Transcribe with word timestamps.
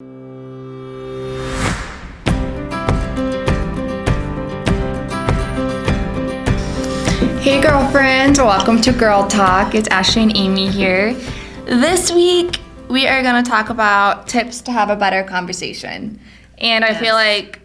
Hey, 0.00 0.06
girlfriends, 7.60 8.38
welcome 8.38 8.80
to 8.82 8.92
Girl 8.92 9.26
Talk. 9.26 9.74
It's 9.74 9.88
Ashley 9.88 10.22
and 10.22 10.36
Amy 10.36 10.68
here. 10.68 11.14
This 11.64 12.12
week, 12.12 12.60
we 12.88 13.08
are 13.08 13.24
going 13.24 13.42
to 13.42 13.50
talk 13.50 13.70
about 13.70 14.28
tips 14.28 14.60
to 14.60 14.70
have 14.70 14.88
a 14.88 14.94
better 14.94 15.24
conversation. 15.24 16.20
And 16.58 16.84
I 16.84 16.94
feel 16.94 17.14
like 17.14 17.60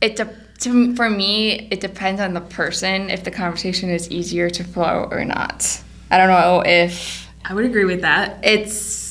it 0.00 0.16
de- 0.16 0.36
to, 0.62 0.96
for 0.96 1.08
me, 1.08 1.68
it 1.70 1.78
depends 1.78 2.20
on 2.20 2.34
the 2.34 2.40
person 2.40 3.08
if 3.08 3.22
the 3.22 3.30
conversation 3.30 3.88
is 3.88 4.10
easier 4.10 4.50
to 4.50 4.64
flow 4.64 5.06
or 5.12 5.24
not. 5.24 5.80
I 6.10 6.18
don't 6.18 6.28
know 6.28 6.64
if 6.66 7.28
I 7.44 7.54
would 7.54 7.66
agree 7.66 7.84
with 7.84 8.00
that. 8.00 8.40
it's 8.42 9.05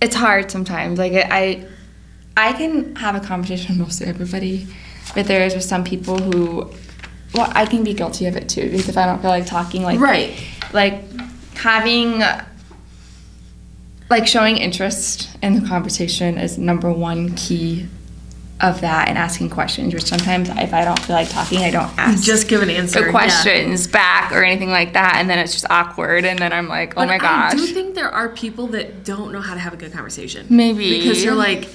it's 0.00 0.14
hard 0.14 0.50
sometimes. 0.50 0.98
Like 0.98 1.12
I 1.14 1.66
I 2.36 2.52
can 2.52 2.94
have 2.96 3.14
a 3.16 3.20
conversation 3.20 3.78
with 3.78 3.86
most 3.88 4.02
everybody, 4.02 4.66
but 5.14 5.26
there's 5.26 5.54
just 5.54 5.68
some 5.68 5.84
people 5.84 6.18
who 6.18 6.70
well, 7.34 7.50
I 7.54 7.66
can 7.66 7.84
be 7.84 7.92
guilty 7.94 8.26
of 8.26 8.36
it 8.36 8.48
too 8.48 8.64
because 8.70 8.88
if 8.88 8.96
I 8.96 9.04
don't 9.06 9.20
feel 9.20 9.30
like 9.30 9.46
talking 9.46 9.82
like 9.82 10.00
Right. 10.00 10.34
like 10.72 11.02
having 11.56 12.22
like 14.10 14.26
showing 14.26 14.56
interest 14.56 15.28
in 15.42 15.60
the 15.60 15.68
conversation 15.68 16.38
is 16.38 16.56
number 16.58 16.90
one 16.90 17.34
key 17.34 17.86
of 18.60 18.80
that 18.80 19.08
and 19.08 19.16
asking 19.16 19.48
questions 19.48 19.94
which 19.94 20.02
sometimes 20.04 20.48
if 20.48 20.74
i 20.74 20.84
don't 20.84 20.98
feel 21.00 21.14
like 21.14 21.28
talking 21.28 21.58
i 21.60 21.70
don't 21.70 21.96
ask 21.96 22.24
Just 22.24 22.48
give 22.48 22.60
an 22.60 22.70
answer. 22.70 22.98
the 23.00 23.06
yeah. 23.06 23.12
questions 23.12 23.86
back 23.86 24.32
or 24.32 24.42
anything 24.42 24.68
like 24.70 24.94
that 24.94 25.14
and 25.16 25.30
then 25.30 25.38
it's 25.38 25.52
just 25.52 25.66
awkward 25.70 26.24
and 26.24 26.38
then 26.40 26.52
i'm 26.52 26.66
like 26.68 26.90
oh 26.96 27.02
But 27.02 27.06
my 27.08 27.18
gosh 27.18 27.52
I 27.52 27.56
do 27.56 27.66
think 27.66 27.94
there 27.94 28.10
are 28.10 28.28
people 28.30 28.66
that 28.68 29.04
don't 29.04 29.30
know 29.32 29.40
how 29.40 29.54
to 29.54 29.60
have 29.60 29.72
a 29.72 29.76
good 29.76 29.92
conversation. 29.92 30.46
Maybe. 30.50 30.98
Because 30.98 31.22
you're 31.22 31.34
like, 31.36 31.68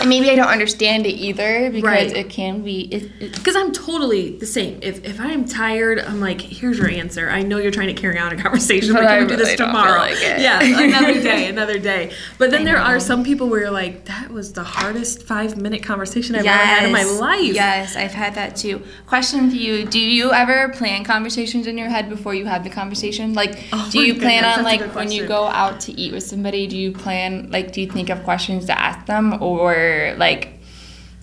and 0.00 0.08
maybe 0.08 0.30
i 0.30 0.34
don't 0.34 0.48
understand 0.48 1.06
it 1.06 1.10
either 1.14 1.70
because 1.70 1.84
Right. 1.84 2.16
it 2.16 2.30
can 2.30 2.62
be 2.62 3.10
because 3.20 3.56
I'm 3.56 3.72
totally 3.72 4.36
the 4.38 4.46
same. 4.46 4.78
If, 4.82 5.04
if 5.04 5.20
I'm 5.20 5.44
tired, 5.44 5.98
I'm 5.98 6.20
like, 6.20 6.40
here's 6.40 6.78
your 6.78 6.88
answer. 6.88 7.28
I 7.28 7.42
know 7.42 7.58
you're 7.58 7.70
trying 7.70 7.94
to 7.94 8.00
carry 8.00 8.18
on 8.18 8.32
a 8.32 8.42
conversation, 8.42 8.92
but, 8.94 9.02
But 9.02 9.08
can 9.08 9.20
we 9.22 9.26
do 9.28 9.36
this 9.36 9.46
really 9.46 9.56
don't 9.56 9.72
feel 9.72 9.82
tomorrow? 9.82 9.98
like. 10.00 10.18
Yeah, 10.20 10.60
another 10.62 11.20
day, 11.22 11.48
another 11.54 11.78
day. 11.78 12.12
But 12.38 12.50
then 12.50 12.62
I 12.62 12.64
there 12.64 12.74
know. 12.76 12.82
are 12.82 13.00
some 13.00 13.22
people 13.24 13.48
where 13.48 13.60
you're 13.60 13.70
like, 13.70 14.06
that 14.06 14.30
was 14.30 14.52
the 14.54 14.64
hardest 14.64 15.22
five 15.24 15.56
minute 15.60 15.82
conversation 15.82 16.34
I've 16.34 16.46
ever 16.46 16.56
had 16.56 16.84
in 16.86 16.92
my 16.92 17.04
life. 17.04 17.54
Yes, 17.54 17.96
I've 17.96 18.12
had 18.12 18.34
that 18.36 18.56
too. 18.56 18.82
Question 19.06 19.50
for 19.50 19.56
you: 19.56 19.84
Do 19.84 20.00
you 20.00 20.32
ever 20.32 20.70
plan 20.70 21.04
conversations 21.04 21.66
in 21.66 21.76
your 21.78 21.88
head 21.90 22.08
before 22.08 22.34
you 22.34 22.46
have 22.46 22.64
the 22.64 22.70
conversation? 22.70 23.34
Like, 23.34 23.62
Oh 23.72 23.88
do 23.92 24.00
you 24.02 24.14
plan 24.14 24.42
goodness, 24.42 24.58
on 24.58 24.64
like 24.64 24.94
when 24.94 25.10
you 25.12 25.26
go 25.26 25.44
out 25.46 25.80
to 25.80 25.92
eat 25.92 26.12
with 26.12 26.22
somebody? 26.24 26.66
Do 26.66 26.76
you 26.76 26.92
plan 26.92 27.50
like 27.50 27.72
do 27.72 27.80
you 27.82 27.90
think 27.90 28.08
of 28.10 28.22
questions 28.24 28.64
to 28.66 28.78
ask 28.80 29.06
them, 29.06 29.42
or 29.42 29.73
like 30.18 30.60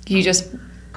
you 0.07 0.21
just 0.23 0.53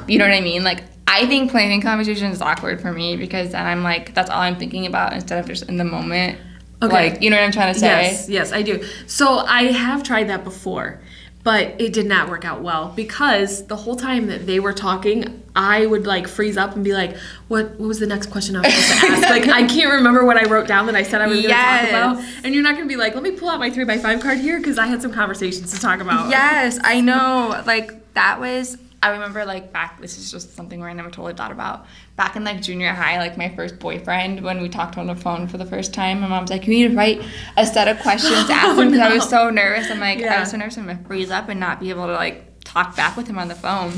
you 0.07 0.19
know 0.19 0.27
what 0.27 0.35
I 0.35 0.41
mean? 0.41 0.65
Like, 0.65 0.83
I 1.07 1.27
think 1.27 1.51
planning 1.51 1.81
conversations 1.81 2.37
is 2.37 2.43
awkward 2.43 2.81
for 2.81 2.93
me 2.93 3.17
because 3.17 3.53
then 3.53 3.65
I'm 3.65 3.83
like 3.83 4.15
that's 4.15 4.31
all 4.31 4.41
I'm 4.41 4.57
thinking 4.57 4.87
about 4.87 5.13
instead 5.13 5.39
of 5.39 5.47
just 5.47 5.69
in 5.69 5.77
the 5.77 5.85
moment. 5.85 6.39
Okay. 6.83 7.11
Like, 7.11 7.23
you 7.23 7.31
know 7.31 7.37
what 7.37 7.45
I'm 7.45 7.53
trying 7.53 7.73
to 7.73 7.79
say? 7.79 7.87
Yes, 7.87 8.29
yes, 8.29 8.53
I 8.53 8.63
do. 8.63 8.85
So 9.07 9.39
I 9.39 9.65
have 9.65 10.03
tried 10.03 10.29
that 10.29 10.45
before, 10.45 11.01
but 11.45 11.79
it 11.79 11.93
did 11.93 12.07
not 12.07 12.29
work 12.29 12.45
out 12.45 12.63
well 12.63 12.93
because 12.97 13.67
the 13.67 13.77
whole 13.77 13.97
time 13.97 14.27
that 14.29 14.47
they 14.47 14.59
were 14.59 14.73
talking, 14.73 15.43
I 15.55 15.85
would 15.85 16.07
like 16.07 16.27
freeze 16.27 16.57
up 16.57 16.75
and 16.75 16.83
be 16.83 16.95
like, 16.95 17.17
"What? 17.49 17.79
What 17.79 17.87
was 17.87 18.01
the 18.01 18.07
next 18.07 18.31
question 18.31 18.57
I 18.57 18.61
was 18.61 18.75
supposed 18.75 19.01
to 19.01 19.27
ask?" 19.27 19.31
like 19.31 19.49
I 19.49 19.67
can't 19.75 19.93
remember 19.93 20.25
what 20.25 20.37
I 20.39 20.49
wrote 20.49 20.67
down 20.67 20.87
that 20.87 20.97
I 20.97 21.03
said 21.03 21.21
I 21.21 21.27
was 21.27 21.43
going 21.43 21.55
to 21.55 21.55
talk 21.55 21.89
about, 21.89 22.25
and 22.43 22.55
you're 22.55 22.63
not 22.63 22.73
going 22.73 22.89
to 22.89 22.93
be 22.93 22.97
like, 22.97 23.15
"Let 23.15 23.23
me 23.23 23.31
pull 23.33 23.51
out 23.51 23.61
my 23.61 23.71
three 23.71 23.85
by 23.85 23.99
five 23.99 24.21
card 24.21 24.39
here" 24.39 24.59
because 24.59 24.79
I 24.79 24.87
had 24.87 25.03
some 25.03 25.13
conversations 25.13 25.73
to 25.73 25.81
talk 25.81 26.01
about. 26.01 26.31
Yes, 26.31 26.79
I 26.83 27.01
know. 27.01 27.63
Like 27.67 28.15
that 28.15 28.41
was. 28.41 28.79
I 29.05 29.11
remember 29.11 29.45
like 29.45 29.73
back. 29.73 30.01
This 30.01 30.17
is 30.19 30.31
just 30.31 30.57
something 30.57 30.81
where 30.81 30.89
I 30.89 30.95
never 30.95 31.11
totally 31.11 31.35
thought 31.35 31.53
about. 31.53 31.87
Back 32.17 32.37
in 32.37 32.45
like 32.45 32.63
junior 32.63 32.93
high, 32.93 33.19
like 33.19 33.37
my 33.37 33.51
first 33.55 33.79
boyfriend, 33.79 34.41
when 34.41 34.63
we 34.63 34.69
talked 34.69 34.97
on 34.97 35.07
the 35.07 35.15
phone 35.15 35.47
for 35.47 35.59
the 35.59 35.67
first 35.67 35.93
time, 35.93 36.21
my 36.21 36.27
mom's 36.27 36.51
like, 36.51 36.67
"You 36.67 36.73
need 36.75 36.89
to 36.91 36.97
write 36.97 37.23
a 37.59 37.67
set 37.67 37.87
of 37.87 38.01
questions 38.01 38.47
to 38.47 38.53
Oh, 38.65 38.81
him," 38.81 38.91
because 38.91 39.07
I 39.07 39.15
was 39.15 39.29
so 39.29 39.51
nervous. 39.51 39.91
I'm 39.91 40.01
like, 40.01 40.23
I 40.23 40.41
was 40.41 40.51
so 40.51 40.57
nervous 40.57 40.79
I'm 40.79 40.87
gonna 40.87 41.05
freeze 41.07 41.31
up 41.31 41.49
and 41.51 41.61
not 41.61 41.81
be 41.81 41.91
able 41.91 42.07
to 42.07 42.15
like 42.15 42.61
talk 42.65 42.97
back 42.97 43.17
with 43.17 43.27
him 43.29 43.39
on 43.39 43.49
the 43.49 43.55
phone. 43.55 43.93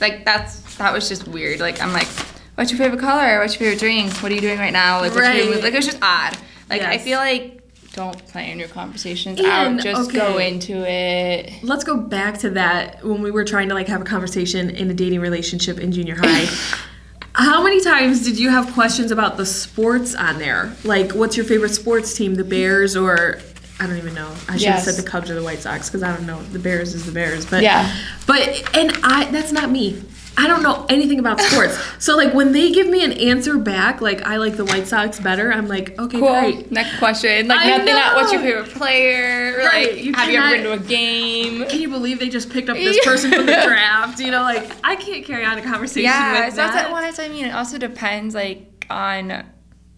Like 0.00 0.24
that's 0.26 0.76
that 0.76 0.92
was 0.92 1.08
just 1.08 1.26
weird. 1.26 1.58
Like 1.60 1.80
I'm 1.80 1.92
like, 1.94 2.08
"What's 2.56 2.70
your 2.70 2.78
favorite 2.78 3.00
color? 3.00 3.38
What's 3.40 3.54
your 3.54 3.60
favorite 3.70 3.80
drink? 3.80 4.12
What 4.22 4.30
are 4.30 4.34
you 4.34 4.40
doing 4.42 4.58
right 4.58 4.72
now?" 4.72 5.00
Like, 5.00 5.12
favorite 5.12 5.28
Right. 5.28 5.44
movie?" 5.46 5.62
like 5.62 5.72
it 5.72 5.76
was 5.76 5.86
just 5.86 5.98
odd. 6.02 6.36
Like 6.68 6.82
I 6.82 6.98
feel 6.98 7.18
like 7.18 7.61
don't 7.92 8.26
plan 8.28 8.58
your 8.58 8.68
conversations 8.68 9.38
And, 9.38 9.48
out. 9.48 9.80
Just 9.80 10.12
go 10.12 10.38
into 10.38 10.84
it. 10.88 11.52
Let's 11.62 11.84
go 11.84 11.96
back 11.96 12.38
to 12.38 12.50
that 12.50 13.04
when 13.04 13.22
we 13.22 13.30
were 13.30 13.44
trying 13.44 13.68
to 13.68 13.74
like 13.74 13.88
have 13.88 14.00
a 14.00 14.04
conversation 14.04 14.70
in 14.70 14.90
a 14.90 14.94
dating 14.94 15.20
relationship 15.20 15.78
in 15.78 15.92
junior 15.92 16.16
high. 16.18 16.46
How 17.34 17.62
many 17.62 17.80
times 17.80 18.24
did 18.24 18.38
you 18.38 18.50
have 18.50 18.72
questions 18.74 19.10
about 19.10 19.38
the 19.38 19.46
sports 19.46 20.14
on 20.14 20.38
there? 20.38 20.74
Like, 20.84 21.12
what's 21.12 21.34
your 21.36 21.46
favorite 21.46 21.70
sports 21.70 22.14
team, 22.14 22.34
the 22.34 22.44
Bears 22.44 22.94
or 22.96 23.38
I 23.80 23.86
don't 23.86 23.96
even 23.96 24.14
know. 24.14 24.30
I 24.48 24.52
should 24.52 24.62
Yes. 24.62 24.84
have 24.84 24.94
said 24.94 25.04
the 25.04 25.08
Cubs 25.08 25.28
or 25.30 25.34
the 25.34 25.42
White 25.42 25.60
Sox 25.60 25.88
because 25.88 26.02
I 26.02 26.14
don't 26.14 26.26
know. 26.26 26.40
The 26.42 26.58
Bears 26.58 26.94
is 26.94 27.04
the 27.06 27.10
Bears, 27.12 27.46
but 27.46 27.62
Yeah. 27.62 27.90
But 28.26 28.62
and 28.76 28.92
I 29.02 29.30
that's 29.30 29.50
not 29.50 29.70
me. 29.70 30.02
I 30.36 30.46
don't 30.46 30.62
know 30.62 30.86
anything 30.88 31.18
about 31.18 31.40
sports. 31.42 31.78
so 31.98 32.16
like 32.16 32.32
when 32.32 32.52
they 32.52 32.72
give 32.72 32.86
me 32.88 33.04
an 33.04 33.12
answer 33.12 33.58
back, 33.58 34.00
like 34.00 34.22
I 34.22 34.36
like 34.36 34.56
the 34.56 34.64
White 34.64 34.86
Sox 34.86 35.20
better. 35.20 35.52
I'm 35.52 35.68
like, 35.68 35.98
okay, 35.98 36.18
Cool. 36.18 36.28
great. 36.30 36.70
Next 36.72 36.98
question. 36.98 37.48
Like 37.48 37.60
I 37.60 37.76
nothing. 37.76 37.86
Not 37.94 38.16
what's 38.16 38.32
your 38.32 38.40
favorite 38.40 38.70
player? 38.70 39.58
Right, 39.58 39.92
Like 39.92 40.04
you 40.04 40.12
have 40.14 40.30
you 40.30 40.38
ever 40.38 40.50
been 40.56 40.64
to 40.64 40.72
a 40.72 40.78
game? 40.78 41.66
Can 41.68 41.80
you 41.80 41.88
believe 41.90 42.18
they 42.18 42.30
just 42.30 42.50
picked 42.50 42.68
up 42.70 42.76
this 42.76 42.98
person 43.04 43.30
from 43.30 43.46
the 43.46 43.52
draft? 43.52 44.20
You 44.20 44.30
know, 44.30 44.42
like 44.42 44.70
I 44.82 44.96
can't 44.96 45.24
carry 45.24 45.44
on 45.44 45.58
a 45.58 45.62
conversation 45.62 46.04
Yeah, 46.04 46.46
with 46.46 46.54
so 46.54 46.56
that's 46.62 46.74
that. 46.74 46.90
what 46.90 47.02
what 47.02 47.20
I 47.20 47.28
mean. 47.28 47.44
It 47.46 47.54
also 47.54 47.76
depends 47.78 48.34
like 48.34 48.86
on 48.88 49.44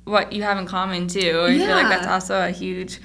what 0.05 0.33
you 0.33 0.43
have 0.43 0.59
in 0.59 0.67
common 0.67 1.07
too. 1.09 1.45
I 1.49 1.57
feel 1.57 1.69
like 1.69 1.89
that's 1.89 2.07
also 2.07 2.41
a 2.45 2.51
huge 2.51 3.01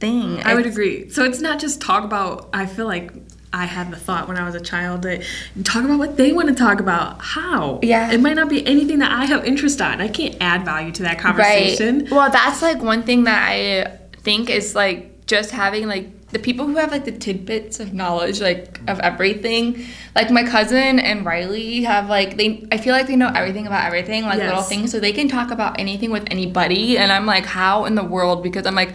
thing. 0.00 0.40
I 0.44 0.54
would 0.54 0.66
agree. 0.66 1.10
So 1.10 1.24
it's 1.24 1.40
not 1.40 1.58
just 1.60 1.80
talk 1.82 2.04
about. 2.04 2.48
I 2.52 2.66
feel 2.66 2.86
like 2.86 3.12
I 3.52 3.64
had 3.64 3.90
the 3.90 3.96
thought 3.96 4.28
when 4.28 4.36
I 4.36 4.44
was 4.44 4.54
a 4.54 4.60
child 4.60 5.02
that 5.02 5.22
talk 5.64 5.84
about 5.84 5.98
what 5.98 6.16
they 6.16 6.32
want 6.32 6.48
to 6.48 6.54
talk 6.54 6.80
about. 6.80 7.20
How? 7.20 7.80
Yeah. 7.82 8.12
It 8.12 8.20
might 8.20 8.34
not 8.34 8.48
be 8.48 8.66
anything 8.66 8.98
that 8.98 9.10
I 9.10 9.24
have 9.24 9.44
interest 9.44 9.80
on. 9.80 10.00
I 10.00 10.08
can't 10.08 10.36
add 10.40 10.64
value 10.64 10.92
to 10.92 11.02
that 11.04 11.18
conversation. 11.18 12.00
Right. 12.00 12.10
Well, 12.10 12.30
that's 12.30 12.62
like 12.62 12.82
one 12.82 13.02
thing 13.02 13.24
that 13.24 13.48
I 13.48 13.98
think 14.20 14.50
is 14.50 14.74
like 14.74 15.26
just 15.26 15.50
having 15.50 15.86
like 15.86 16.08
the 16.30 16.38
people 16.38 16.66
who 16.66 16.76
have 16.76 16.90
like 16.90 17.06
the 17.06 17.12
tidbits 17.12 17.80
of 17.80 17.94
knowledge 17.94 18.40
like 18.40 18.80
of 18.86 19.00
everything. 19.00 19.86
Like 20.14 20.30
my 20.30 20.44
cousin 20.44 20.98
and 20.98 21.24
Riley 21.24 21.82
have 21.84 22.08
like 22.08 22.36
they 22.36 22.66
I 22.70 22.76
feel 22.76 22.92
like 22.92 23.06
they 23.06 23.16
know 23.16 23.32
everything 23.34 23.66
about 23.66 23.86
everything, 23.86 24.24
like 24.24 24.38
little 24.38 24.62
things 24.62 24.92
so 24.92 25.00
they 25.00 25.12
can 25.12 25.28
talk 25.28 25.50
about 25.50 25.80
anything 25.80 26.10
with 26.10 26.24
anybody 26.30 26.98
and 26.98 27.10
I'm 27.10 27.24
like 27.24 27.46
how 27.46 27.86
in 27.86 27.94
the 27.94 28.04
world 28.04 28.42
because 28.42 28.66
I'm 28.66 28.74
like 28.74 28.94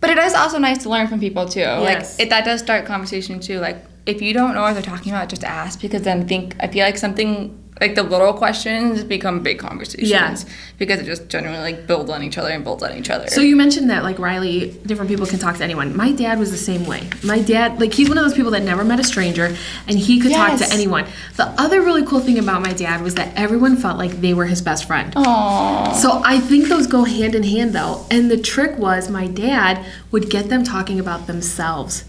but 0.00 0.10
it 0.10 0.18
is 0.18 0.34
also 0.34 0.58
nice 0.58 0.82
to 0.84 0.88
learn 0.88 1.08
from 1.08 1.20
people 1.20 1.48
too. 1.48 1.60
Yes. 1.60 2.18
Like 2.18 2.26
it, 2.26 2.30
that 2.30 2.44
does 2.44 2.60
start 2.60 2.86
conversation 2.86 3.40
too. 3.40 3.58
Like 3.58 3.84
if 4.06 4.22
you 4.22 4.32
don't 4.32 4.54
know 4.54 4.62
what 4.62 4.74
they're 4.74 4.82
talking 4.82 5.12
about, 5.12 5.28
just 5.28 5.44
ask 5.44 5.80
because 5.80 6.02
then 6.02 6.26
think 6.26 6.56
I 6.60 6.68
feel 6.68 6.84
like 6.84 6.96
something 6.96 7.58
like 7.80 7.94
the 7.94 8.02
little 8.02 8.32
questions 8.32 9.04
become 9.04 9.42
big 9.42 9.58
conversations. 9.58 10.10
Yeah. 10.10 10.36
Because 10.78 11.00
it 11.00 11.06
just 11.06 11.28
generally 11.28 11.58
like 11.58 11.86
builds 11.86 12.10
on 12.10 12.22
each 12.22 12.38
other 12.38 12.50
and 12.50 12.64
builds 12.64 12.82
on 12.82 12.96
each 12.96 13.10
other. 13.10 13.28
So 13.28 13.40
you 13.40 13.56
mentioned 13.56 13.90
that 13.90 14.02
like 14.02 14.18
Riley, 14.18 14.72
different 14.86 15.10
people 15.10 15.26
can 15.26 15.38
talk 15.38 15.56
to 15.56 15.64
anyone. 15.64 15.96
My 15.96 16.12
dad 16.12 16.38
was 16.38 16.50
the 16.50 16.56
same 16.56 16.86
way. 16.86 17.08
My 17.24 17.40
dad, 17.40 17.80
like 17.80 17.92
he's 17.92 18.08
one 18.08 18.18
of 18.18 18.24
those 18.24 18.34
people 18.34 18.50
that 18.52 18.62
never 18.62 18.84
met 18.84 19.00
a 19.00 19.04
stranger, 19.04 19.56
and 19.86 19.98
he 19.98 20.20
could 20.20 20.32
talk 20.32 20.58
to 20.58 20.68
anyone. 20.72 21.06
The 21.36 21.46
other 21.60 21.80
really 21.82 22.04
cool 22.04 22.20
thing 22.20 22.38
about 22.38 22.62
my 22.62 22.72
dad 22.72 23.02
was 23.02 23.14
that 23.14 23.36
everyone 23.36 23.76
felt 23.76 23.98
like 23.98 24.20
they 24.20 24.34
were 24.34 24.46
his 24.46 24.62
best 24.62 24.86
friend. 24.86 25.12
Aww. 25.14 25.94
So 25.94 26.22
I 26.24 26.40
think 26.40 26.68
those 26.68 26.86
go 26.86 27.04
hand 27.04 27.34
in 27.34 27.42
hand 27.42 27.74
though. 27.74 28.06
And 28.10 28.30
the 28.30 28.38
trick 28.38 28.78
was 28.78 29.10
my 29.10 29.26
dad 29.26 29.84
would 30.10 30.30
get 30.30 30.48
them 30.48 30.64
talking 30.64 31.00
about 31.00 31.26
themselves. 31.26 32.04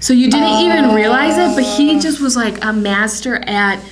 So 0.00 0.12
you 0.12 0.30
didn't 0.30 0.64
even 0.64 0.94
realize 0.94 1.36
it, 1.36 1.56
but 1.56 1.64
he 1.64 1.98
just 1.98 2.20
was 2.20 2.36
like 2.36 2.64
a 2.64 2.72
master 2.72 3.36
at 3.36 3.82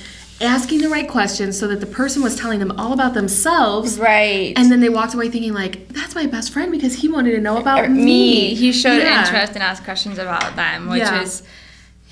asking 0.41 0.81
the 0.81 0.89
right 0.89 1.07
questions 1.09 1.57
so 1.59 1.67
that 1.67 1.79
the 1.79 1.85
person 1.85 2.21
was 2.21 2.35
telling 2.35 2.59
them 2.59 2.71
all 2.79 2.93
about 2.93 3.13
themselves. 3.13 3.97
Right. 3.97 4.53
And 4.55 4.71
then 4.71 4.79
they 4.79 4.89
walked 4.89 5.13
away 5.13 5.29
thinking 5.29 5.53
like, 5.53 5.87
that's 5.89 6.13
my 6.15 6.25
best 6.27 6.51
friend 6.51 6.71
because 6.71 6.95
he 6.95 7.07
wanted 7.07 7.31
to 7.31 7.41
know 7.41 7.57
about 7.57 7.89
me. 7.89 8.03
me. 8.05 8.53
He 8.55 8.71
showed 8.71 8.97
Yeah. 9.01 9.21
interest 9.25 9.53
and 9.53 9.63
asked 9.63 9.83
questions 9.83 10.17
about 10.19 10.55
them, 10.55 10.89
which 10.89 10.99
Yeah. 10.99 11.21
is 11.23 11.43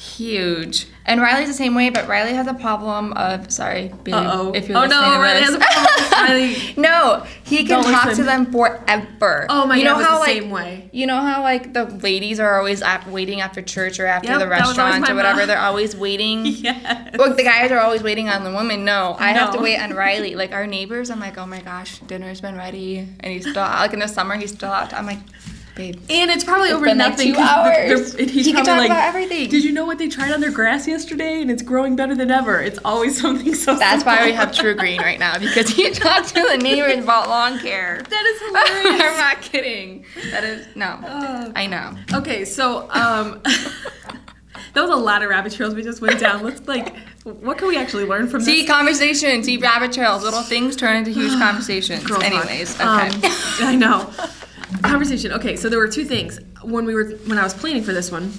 huge. 0.06 0.88
And 1.08 1.22
Riley's 1.22 1.48
the 1.48 1.54
same 1.54 1.76
way, 1.76 1.90
but 1.92 2.08
Riley 2.08 2.34
has 2.34 2.48
a 2.48 2.54
problem 2.56 3.14
of 3.14 3.52
sorry, 3.52 3.92
babe, 4.04 4.16
Uh-oh. 4.16 4.54
if 4.54 4.68
you're 4.68 4.78
Oh, 4.78 4.82
listening 4.82 5.02
no, 5.02 5.20
Riley 5.22 5.42
has 5.42 5.54
a 5.54 5.60
problem. 5.60 6.12
Riley, 6.12 6.74
no, 6.78 7.26
he 7.44 7.58
can 7.58 7.84
Don't 7.84 7.92
talk 7.94 8.06
listen. 8.06 8.24
to 8.26 8.32
them 8.32 8.52
forever. 8.52 9.46
Oh, 9.50 9.68
my 9.68 9.76
you 9.76 9.84
know 9.84 9.96
how 9.96 10.16
the 10.16 10.20
like 10.22 10.30
same 10.42 10.50
way. 10.50 10.90
you 10.92 11.06
know 11.06 11.18
how 11.22 11.44
like 11.44 11.74
the 11.74 11.86
ladies 11.86 12.40
are 12.40 12.58
always 12.58 12.82
at, 12.82 13.08
waiting 13.08 13.42
after 13.42 13.62
church 13.62 14.00
or 14.00 14.08
after 14.08 14.30
Yep, 14.30 14.40
the 14.40 14.46
that 14.48 14.50
was 14.68 14.80
always 14.80 14.94
restaurant 15.00 15.10
or 15.12 15.16
whatever. 15.16 15.40
mom. 15.42 15.48
They're 15.48 15.60
always 15.60 15.96
waiting. 15.96 16.46
yes. 16.48 17.16
Well, 17.20 17.36
the 17.36 17.44
guys 17.44 17.72
are 17.72 17.80
always 17.80 18.02
waiting 18.02 18.28
on 18.30 18.44
the 18.44 18.52
woman. 18.52 18.84
No, 18.84 19.16
I 19.20 19.28
have 19.34 19.54
to 19.54 19.60
wait 19.62 19.78
on 19.80 19.94
Riley. 19.94 20.34
Like 20.34 20.54
our 20.54 20.66
neighbors, 20.66 21.12
I'm 21.12 21.20
like, 21.20 21.38
oh 21.38 21.46
my 21.46 21.62
gosh, 21.62 22.00
dinner's 22.00 22.42
been 22.42 22.56
ready, 22.58 22.98
and 23.20 23.32
he's 23.32 23.44
still 23.48 23.62
like 23.62 23.94
in 23.94 24.00
the 24.00 24.08
summer 24.08 24.36
he's 24.38 24.52
still 24.54 24.72
out. 24.72 24.92
I'm 24.94 25.06
like, 25.06 25.20
babe. 25.76 26.00
And 26.10 26.32
it's 26.32 26.44
probably 26.44 26.72
over 26.72 26.86
been 26.86 26.98
like 26.98 27.12
nothing. 27.12 27.34
two 27.34 27.40
hours. 27.40 28.14
he's 28.16 28.46
He 28.46 28.54
can 28.54 28.66
talk 28.66 28.78
like, 28.78 28.90
about 28.90 29.04
everything. 29.04 29.50
Did 29.50 29.64
you 29.64 29.72
know 29.72 29.86
what 29.86 29.98
they 29.98 30.08
tried 30.08 30.32
on 30.32 30.40
their 30.42 30.52
grass 30.52 30.88
yesterday? 30.88 31.42
And 31.42 31.52
it's 31.52 31.62
growing 31.62 31.96
better 31.96 32.16
than 32.16 32.32
ever. 32.32 32.62
It's 32.62 32.80
always 32.86 33.20
something 33.22 33.54
so. 33.54 33.76
That's 33.76 34.04
why 34.06 34.26
we 34.26 34.32
have 34.32 34.54
True 34.54 34.74
Green 34.76 35.02
right 35.02 35.20
now 35.20 35.38
because 35.38 35.70
he 35.70 35.90
talked 35.92 36.30
to 36.30 36.48
the 36.52 36.58
neighbors 36.58 37.04
about 37.04 37.30
lawn 37.30 37.60
care. 37.60 38.02
That 38.16 38.26
is 38.26 38.42
hilarious. 38.48 39.02
I'm 39.04 39.18
not 39.18 39.42
kidding. 39.42 40.06
That 40.32 40.44
is 40.44 40.68
no. 40.76 41.00
Oh. 41.04 41.52
I 41.56 41.68
know. 41.68 41.96
Okay, 42.14 42.46
so 42.46 42.90
um, 42.92 43.42
that 43.44 44.82
was 44.82 44.90
a 44.90 44.96
lot 44.96 45.22
of 45.22 45.30
rabbit 45.30 45.54
trails 45.54 45.76
we 45.76 45.84
just 45.84 46.02
went 46.02 46.20
down. 46.20 46.44
Let's 46.44 46.66
like, 46.68 46.96
what 47.24 47.58
can 47.58 47.68
we 47.68 47.78
actually 47.78 48.06
learn 48.06 48.28
from 48.30 48.42
See 48.42 48.62
this? 48.62 48.70
conversation. 48.70 49.44
See 49.44 49.58
rabbit 49.58 49.92
trails. 49.92 50.24
Little 50.24 50.44
things 50.44 50.76
turn 50.76 50.96
into 50.98 51.12
huge 51.12 51.34
conversations. 51.40 52.04
Girl 52.06 52.20
talk. 52.22 52.32
Anyways, 52.32 52.76
okay. 52.76 52.86
Um, 52.86 53.22
I 53.62 53.76
know. 53.76 54.12
Conversation. 54.84 55.32
Okay, 55.34 55.56
so 55.56 55.70
there 55.70 55.80
were 55.80 55.88
two 55.88 56.06
things 56.06 56.40
when 56.64 56.86
we 56.86 56.94
were 56.94 57.06
when 57.28 57.38
I 57.38 57.44
was 57.44 57.54
planning 57.54 57.84
for 57.84 57.94
this 57.94 58.12
one. 58.12 58.32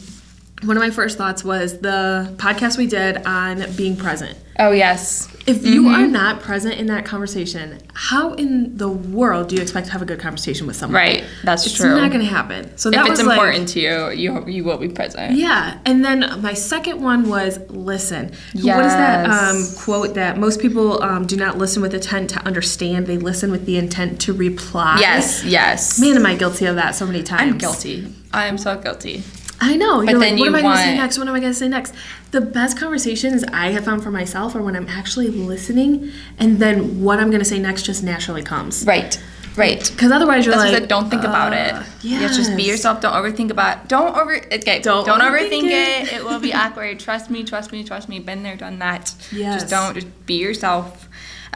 One 0.63 0.77
of 0.77 0.83
my 0.83 0.91
first 0.91 1.19
thoughts 1.19 1.45
was 1.45 1.79
the 1.81 2.35
podcast 2.39 2.79
we 2.79 2.87
did 2.87 3.19
on 3.27 3.65
being 3.77 3.97
present. 3.97 4.39
oh 4.59 4.73
yes. 4.73 5.29
If 5.47 5.65
you 5.65 5.89
are 5.89 6.07
not 6.07 6.41
present 6.41 6.75
in 6.75 6.87
that 6.87 7.05
conversation, 7.05 7.79
how 7.95 8.35
in 8.35 8.77
the 8.77 8.89
world 8.89 9.49
do 9.49 9.57
you 9.57 9.63
expect 9.63 9.87
to 9.87 9.93
have 9.93 10.03
a 10.03 10.05
good 10.05 10.19
conversation 10.19 10.67
with 10.67 10.77
someone? 10.77 10.97
Right. 10.97 11.25
That's 11.45 11.67
It's 11.67 11.77
true. 11.77 11.91
It's 11.91 12.01
not 12.01 12.11
going 12.11 12.25
to 12.25 12.31
happen. 12.31 12.77
So 12.77 12.91
that 12.91 13.05
if 13.07 13.13
it's 13.13 13.23
like, 13.23 13.39
important 13.39 13.69
to 13.71 13.81
you, 13.81 14.11
you 14.11 14.47
you 14.47 14.65
will 14.65 14.79
be 14.79 14.89
present. 14.89 15.37
Yeah, 15.37 15.79
and 15.85 16.05
then 16.05 16.41
my 16.43 16.55
second 16.55 17.01
one 17.01 17.29
was 17.29 17.59
listen. 17.71 18.33
What 18.55 18.85
is 18.85 18.93
that 18.93 19.31
um, 19.31 19.65
quote 19.79 20.15
that 20.15 20.39
most 20.39 20.61
people 20.61 21.03
um, 21.03 21.27
do 21.27 21.37
not 21.37 21.59
listen 21.59 21.81
with 21.81 21.95
intent 21.95 22.31
to 22.31 22.41
understand; 22.41 23.07
they 23.07 23.19
listen 23.19 23.51
with 23.51 23.67
the 23.67 23.79
intent 23.79 24.21
to 24.23 24.33
reply. 24.33 24.99
Yes. 25.01 25.45
Yes. 25.45 26.01
Man, 26.01 26.17
am 26.17 26.27
I 26.27 26.35
guilty 26.35 26.67
of 26.67 26.77
that 26.77 26.95
so 26.95 27.07
many 27.07 27.23
times? 27.23 27.53
I'm 27.53 27.59
guilty. 27.59 28.13
I 28.33 28.47
am 28.47 28.59
so 28.59 28.77
guilty. 28.79 29.23
I 29.61 29.77
know. 29.77 30.05
But 30.05 30.11
You're 30.13 30.21
then 30.21 30.33
like, 30.33 30.41
what 30.41 30.45
you 30.45 30.47
am 30.47 30.55
I 30.57 30.63
going 30.63 30.77
to 30.77 30.83
say 30.83 30.97
next? 30.97 31.19
What 31.19 31.29
am 31.29 31.35
I 31.35 31.41
going 31.41 31.53
to 31.53 31.59
say 31.59 31.69
next? 31.69 31.95
The 32.31 32.41
best 32.41 32.79
conversations 32.79 33.43
I 33.53 33.71
have 33.71 33.85
found 33.85 34.03
for 34.03 34.11
myself 34.11 34.55
are 34.55 34.63
when 34.63 34.77
I'm 34.77 34.89
actually 34.89 35.29
listening, 35.29 36.13
and 36.39 36.59
then 36.59 37.03
what 37.03 37.19
I'm 37.21 37.31
going 37.31 37.39
to 37.43 37.45
say 37.49 37.59
next 37.59 37.83
just 37.85 38.03
naturally 38.05 38.43
comes. 38.43 38.85
Right. 38.87 39.21
Right. 39.57 39.81
Because 39.91 40.13
otherwise, 40.13 40.45
you're 40.45 40.55
That's 40.55 40.71
like, 40.81 40.87
don't 40.87 41.09
think 41.09 41.25
about 41.25 41.55
it. 41.55 41.73
uh, 41.73 41.83
Yeah, 42.03 42.29
just 42.29 42.55
be 42.59 42.65
yourself. 42.65 43.01
Don't 43.01 43.15
overthink 43.15 43.51
about. 43.51 43.89
Don't 43.89 44.15
over. 44.15 44.37
Okay. 44.37 44.81
Don't 44.81 45.07
Don't, 45.07 45.21
overthink 45.23 45.63
overthink 45.63 45.63
it. 45.65 46.03
it. 46.09 46.13
It 46.17 46.25
will 46.27 46.41
be 46.41 46.53
awkward. 46.63 47.01
Trust 47.01 47.31
me. 47.31 47.43
Trust 47.43 47.73
me. 47.73 47.83
Trust 47.83 48.11
me. 48.11 48.19
Been 48.19 48.43
there, 48.43 48.57
done 48.57 48.79
that. 48.81 49.15
Yes. 49.33 49.63
Just 49.63 49.71
don't. 49.71 49.95
Just 49.95 50.27
be 50.27 50.35
yourself. 50.35 51.09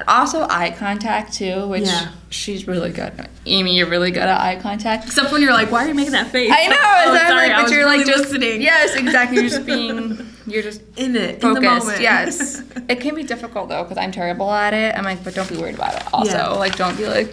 Also 0.08 0.46
eye 0.48 0.70
contact 0.76 1.32
too, 1.34 1.66
which 1.68 1.84
Yeah. 1.86 2.08
she's 2.30 2.66
really 2.66 2.90
good. 2.90 3.12
Amy, 3.46 3.76
you're 3.76 3.88
really 3.88 4.10
good 4.10 4.22
at 4.22 4.40
eye 4.40 4.56
contact. 4.60 5.04
Except 5.06 5.32
when 5.32 5.42
you're 5.42 5.52
like, 5.52 5.70
why 5.70 5.84
are 5.84 5.88
you 5.88 5.94
making 5.94 6.12
that 6.12 6.28
face? 6.30 6.50
I 6.52 6.66
know. 6.68 6.76
Oh, 7.12 7.16
sorry, 7.28 7.48
but 7.50 7.70
you're 7.70 7.80
really 7.84 7.98
like 7.98 8.06
just 8.06 8.24
listening. 8.24 8.60
Yes, 8.62 8.94
exactly. 8.94 9.38
You're 9.40 9.48
just 9.48 9.66
being. 9.66 10.26
You're 10.46 10.62
just 10.62 10.80
in 10.96 11.14
it, 11.14 11.42
in 11.44 11.54
the 11.54 11.60
focused. 11.60 11.64
moment. 11.86 12.00
Yes. 12.00 12.62
it 12.88 13.00
can 13.00 13.14
be 13.14 13.22
difficult 13.22 13.68
though 13.68 13.82
because 13.84 13.98
I'm 13.98 14.10
terrible 14.10 14.50
at 14.50 14.74
it. 14.74 14.96
I'm 14.96 15.04
like, 15.04 15.22
but 15.22 15.34
don't 15.34 15.48
be 15.48 15.56
worried 15.56 15.76
about 15.76 15.94
it. 15.94 16.02
Also, 16.12 16.32
Yeah. 16.32 16.48
like, 16.48 16.76
don't 16.76 16.96
be 16.96 17.06
like. 17.06 17.28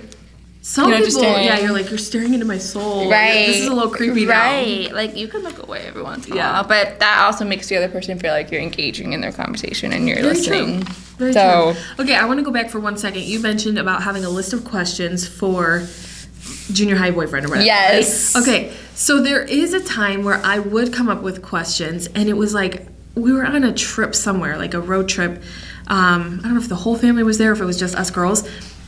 Some 0.69 0.89
You 0.89 0.89
know, 0.91 0.95
people, 0.97 1.05
just 1.05 1.17
staring. 1.19 1.45
yeah, 1.45 1.59
you're 1.61 1.71
like 1.71 1.89
you're 1.89 1.97
staring 1.97 2.33
into 2.33 2.45
my 2.45 2.57
soul. 2.57 3.09
Right. 3.09 3.45
This 3.47 3.61
is 3.61 3.67
a 3.67 3.73
little 3.73 3.89
creepy 3.89 4.25
now. 4.25 4.31
Right. 4.33 4.91
Like 4.93 5.15
you 5.15 5.29
can 5.29 5.41
look 5.41 5.63
away 5.63 5.83
every 5.87 6.03
once 6.03 6.27
in 6.27 6.33
a 6.33 6.35
Yeah. 6.35 6.51
while, 6.51 6.63
but 6.65 6.99
that 6.99 7.23
also 7.25 7.45
makes 7.45 7.69
the 7.69 7.77
other 7.77 7.87
person 7.87 8.19
feel 8.19 8.31
like 8.33 8.51
you're 8.51 8.59
engaging 8.61 9.13
in 9.13 9.21
their 9.21 9.31
conversation 9.31 9.93
and 9.93 10.09
you're 10.09 10.17
Very 10.17 10.27
listening. 10.33 10.81
true. 10.83 10.93
Very 11.19 11.31
so 11.33 11.73
true. 11.95 12.03
Okay, 12.03 12.15
I 12.15 12.25
want 12.25 12.39
to 12.39 12.43
go 12.43 12.51
back 12.51 12.69
for 12.69 12.81
one 12.81 12.97
second. 12.97 13.21
You 13.23 13.39
mentioned 13.39 13.79
about 13.79 14.03
having 14.03 14.25
a 14.25 14.29
list 14.29 14.51
of 14.51 14.65
questions 14.65 15.25
for 15.25 15.87
junior 16.73 16.97
high 16.97 17.11
boyfriend 17.11 17.45
or 17.45 17.49
whatever. 17.49 17.65
Yes. 17.65 18.35
right? 18.35 18.41
Okay, 18.41 18.73
so 18.93 19.21
there 19.21 19.43
is 19.43 19.73
a 19.73 19.79
time 19.79 20.25
where 20.25 20.41
I 20.45 20.59
would 20.59 20.91
come 20.91 21.07
up 21.07 21.21
with 21.21 21.41
questions, 21.41 22.07
and 22.13 22.27
it 22.27 22.33
was 22.35 22.53
like 22.53 22.85
we 23.15 23.31
were 23.31 23.45
on 23.45 23.63
a 23.63 23.71
trip 23.73 24.13
somewhere, 24.13 24.57
like 24.57 24.73
a 24.73 24.81
road 24.81 25.07
trip. 25.07 25.41
Um, 25.87 26.39
I 26.41 26.43
don't 26.43 26.55
know 26.55 26.59
if 26.59 26.67
the 26.67 26.75
whole 26.75 26.97
family 26.97 27.23
was 27.23 27.37
there, 27.37 27.53
if 27.53 27.61
it 27.61 27.65
was 27.65 27.79
just 27.79 27.95
us 27.95 28.11
girls. 28.11 28.43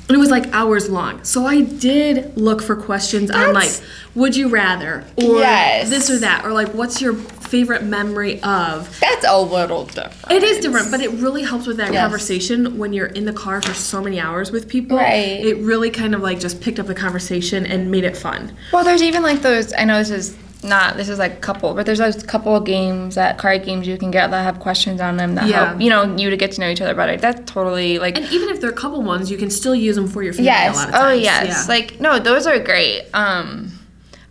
And 0.10 0.16
it 0.16 0.20
was 0.20 0.32
like 0.32 0.48
hours 0.54 0.90
long. 0.90 1.24
So 1.24 1.46
I 1.46 1.62
did 1.62 2.36
look 2.36 2.64
for 2.64 2.76
questions 2.76 3.30
on 3.30 3.54
like, 3.54 3.70
would 4.16 4.36
you 4.36 4.50
rather, 4.50 5.06
or 5.18 5.38
Yes. 5.38 5.92
this 5.92 6.10
or 6.10 6.18
that, 6.18 6.44
or 6.44 6.52
like, 6.52 6.74
what's 6.74 7.00
your 7.00 7.14
favorite 7.14 7.84
memory 7.84 8.42
of? 8.42 9.00
that's 9.00 9.24
a 9.28 9.40
little 9.40 9.86
different. 9.86 10.32
It 10.32 10.42
is 10.42 10.60
different, 10.62 10.90
but 10.90 11.00
it 11.02 11.12
really 11.12 11.44
helps 11.44 11.68
with 11.68 11.78
that 11.78 11.94
Yes. 11.94 12.02
conversation 12.02 12.80
when 12.80 12.92
you're 12.92 13.06
in 13.06 13.26
the 13.26 13.34
car 13.34 13.62
for 13.62 13.76
so 13.76 14.02
many 14.02 14.20
hours 14.20 14.52
with 14.52 14.68
people. 14.68 14.98
Right. 14.98 15.46
It 15.46 15.58
really 15.60 15.92
kind 15.92 16.16
of 16.16 16.22
like 16.22 16.40
just 16.40 16.60
picked 16.60 16.80
up 16.80 16.88
the 16.88 16.96
conversation 16.96 17.68
and 17.68 17.92
made 17.92 18.04
it 18.04 18.18
fun. 18.18 18.56
Well, 18.74 18.84
there's 18.84 19.04
even 19.04 19.22
like 19.22 19.44
those. 19.44 19.74
I 19.74 19.84
know 19.86 20.00
this 20.00 20.10
is 20.10 20.36
not. 20.69 20.95
This 20.95 21.10
is 21.10 21.19
like 21.19 21.42
couple, 21.42 21.74
but 21.74 21.86
there's 21.86 22.00
a 22.00 22.13
couple 22.25 22.56
of 22.56 22.63
games 22.63 23.16
that 23.16 23.38
card 23.38 23.63
games 23.66 23.88
you 23.88 23.98
can 23.98 24.12
get 24.12 24.31
that 24.31 24.44
have 24.44 24.60
questions 24.60 25.01
on 25.01 25.18
them 25.18 25.36
that 25.36 25.48
Yeah. 25.48 25.66
help 25.69 25.81
you 25.81 25.89
know 25.89 26.16
you 26.16 26.30
to 26.30 26.38
get 26.38 26.54
to 26.54 26.62
know 26.62 26.69
each 26.69 26.80
other 26.81 26.94
better. 26.95 27.18
That's 27.18 27.51
totally 27.51 28.00
like. 28.00 28.16
And 28.18 28.25
even 28.31 28.50
if 28.50 28.62
they're 28.62 28.69
a 28.69 28.74
couple 28.74 29.01
ones, 29.01 29.30
you 29.30 29.38
can 29.38 29.50
still 29.50 29.75
use 29.75 29.95
them 29.98 30.07
for 30.07 30.24
your 30.24 30.31
family 30.33 30.48
a 30.48 30.51
Yes. 30.54 30.75
lot 30.77 30.88
of 30.89 30.95
Oh, 30.95 31.10
yes. 31.12 31.48
Yeah. 31.68 31.75
Like 31.75 32.00
no, 32.00 32.19
those 32.19 32.48
are 32.48 32.57
great. 32.60 33.04
Um, 33.13 33.71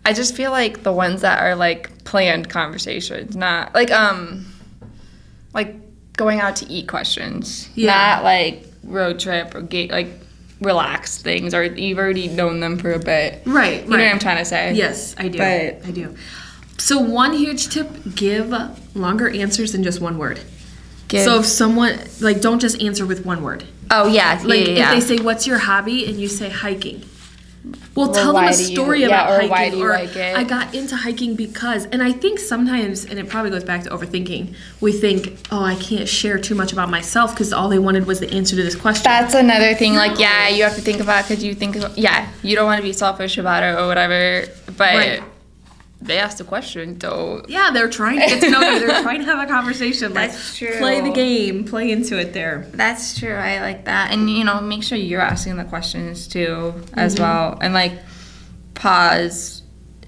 I 0.06 0.14
just 0.14 0.34
feel 0.34 0.50
like 0.50 0.84
the 0.84 0.92
ones 0.92 1.20
that 1.20 1.42
are 1.42 1.54
like 1.54 2.04
planned 2.04 2.48
conversations, 2.48 3.36
not 3.36 3.74
like 3.74 3.90
um, 3.90 4.46
like 5.52 5.74
going 6.16 6.40
out 6.40 6.56
to 6.56 6.66
eat 6.70 6.88
questions, 6.88 7.68
Yeah. 7.74 7.92
not 8.14 8.24
like 8.24 8.64
road 8.84 9.18
trip 9.20 9.54
or 9.54 9.60
gate 9.60 9.90
like 9.90 10.08
relaxed 10.60 11.22
things, 11.22 11.54
or 11.54 11.62
you've 11.64 11.98
already 11.98 12.28
known 12.28 12.60
them 12.60 12.78
for 12.78 12.92
a 12.92 12.98
bit. 12.98 13.42
right, 13.44 13.82
You 13.84 13.90
know 13.90 13.96
what 13.96 14.12
I'm 14.12 14.18
trying 14.18 14.38
to 14.38 14.44
say? 14.44 14.72
Yes, 14.74 15.14
I 15.18 15.28
do. 15.28 15.38
But- 15.38 15.86
I 15.86 15.90
do. 15.92 16.14
So 16.78 16.98
one 17.00 17.32
huge 17.34 17.68
tip: 17.68 17.88
give 18.14 18.54
longer 18.94 19.28
answers 19.28 19.72
than 19.72 19.82
just 19.82 20.00
one 20.00 20.16
word. 20.18 20.40
Give- 21.08 21.24
So 21.24 21.40
if 21.40 21.46
someone 21.46 21.98
like, 22.20 22.40
don't 22.40 22.60
just 22.60 22.80
answer 22.82 23.04
with 23.06 23.24
one 23.26 23.42
word. 23.42 23.64
oh 23.90 24.06
yeah, 24.08 24.40
Like 24.44 24.66
yeah, 24.66 24.72
yeah. 24.74 24.94
if 24.94 25.00
they 25.08 25.16
say, 25.16 25.22
"What's 25.22 25.46
your 25.46 25.58
hobby?" 25.58 26.06
and 26.06 26.20
you 26.20 26.28
say 26.28 26.48
hiking. 26.50 27.02
Well, 27.94 28.10
Or 28.10 28.14
tell 28.14 28.32
them 28.32 28.44
a 28.44 28.48
you- 28.48 28.52
story 28.52 29.00
yeah, 29.00 29.06
about 29.06 29.30
or 29.44 29.48
hiking, 29.48 29.78
you 29.78 29.84
or 29.84 29.90
like 29.90 30.14
it? 30.14 30.36
I 30.36 30.44
got 30.44 30.74
into 30.74 30.94
hiking 30.96 31.34
because, 31.34 31.86
and 31.86 32.02
I 32.02 32.12
think 32.12 32.38
sometimes, 32.38 33.04
and 33.04 33.18
it 33.18 33.28
probably 33.28 33.50
goes 33.50 33.64
back 33.64 33.82
to 33.84 33.90
overthinking. 33.90 34.54
We 34.80 34.92
think, 34.92 35.36
oh, 35.50 35.62
I 35.64 35.74
can't 35.76 36.08
share 36.08 36.38
too 36.38 36.54
much 36.54 36.72
about 36.72 36.90
myself 36.90 37.32
because 37.32 37.52
all 37.52 37.68
they 37.68 37.78
wanted 37.78 38.06
was 38.06 38.20
the 38.20 38.30
answer 38.32 38.54
to 38.56 38.62
this 38.62 38.74
question. 38.76 39.02
That's 39.04 39.34
another 39.34 39.74
thing. 39.74 39.94
Like, 39.94 40.18
yeah, 40.18 40.48
you 40.48 40.62
have 40.62 40.74
to 40.76 40.80
think 40.80 41.00
about 41.00 41.26
because 41.28 41.42
you 41.42 41.54
think, 41.54 41.76
yeah, 41.96 42.28
you 42.42 42.54
don't 42.56 42.66
want 42.66 42.78
to 42.78 42.86
be 42.86 42.92
selfish 42.92 43.36
about 43.38 43.62
it 43.62 43.76
or 43.78 43.86
whatever. 43.88 44.46
But 44.76 44.94
Right. 44.94 45.22
They 46.00 46.18
asked 46.18 46.40
a 46.40 46.44
question, 46.44 47.00
so 47.00 47.42
yeah, 47.48 47.70
they're 47.72 47.88
trying 47.88 48.20
to 48.20 48.26
get 48.26 48.40
to 48.42 48.50
know 48.50 48.60
you. 48.60 48.86
They're 48.86 49.02
trying 49.08 49.18
to 49.18 49.24
have 49.26 49.40
a 49.48 49.50
conversation. 49.50 50.14
Like, 50.14 50.30
That's 50.30 50.56
true. 50.56 50.76
Play 50.78 51.00
the 51.00 51.10
game. 51.10 51.64
Play 51.64 51.90
into 51.90 52.18
it. 52.18 52.32
There. 52.32 52.66
that's 52.72 53.18
true. 53.18 53.34
I 53.34 53.60
like 53.60 53.84
that, 53.86 54.12
and 54.12 54.30
you 54.30 54.44
know, 54.44 54.60
make 54.60 54.82
sure 54.84 54.96
you're 54.96 55.20
asking 55.20 55.56
the 55.56 55.64
questions 55.64 56.28
too 56.28 56.74
as 56.94 57.14
Mm-hmm. 57.14 57.22
well, 57.24 57.58
and 57.60 57.74
like 57.74 57.92
pause 58.74 59.62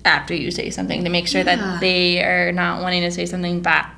after 0.04 0.35
you 0.35 0.50
say 0.50 0.70
something 0.70 1.04
to 1.04 1.11
make 1.11 1.26
sure 1.28 1.42
Yeah. 1.42 1.56
that 1.56 1.80
they 1.80 2.23
are 2.23 2.52
not 2.52 2.82
wanting 2.82 3.02
to 3.02 3.11
say 3.11 3.26
something 3.26 3.61
back. 3.61 3.97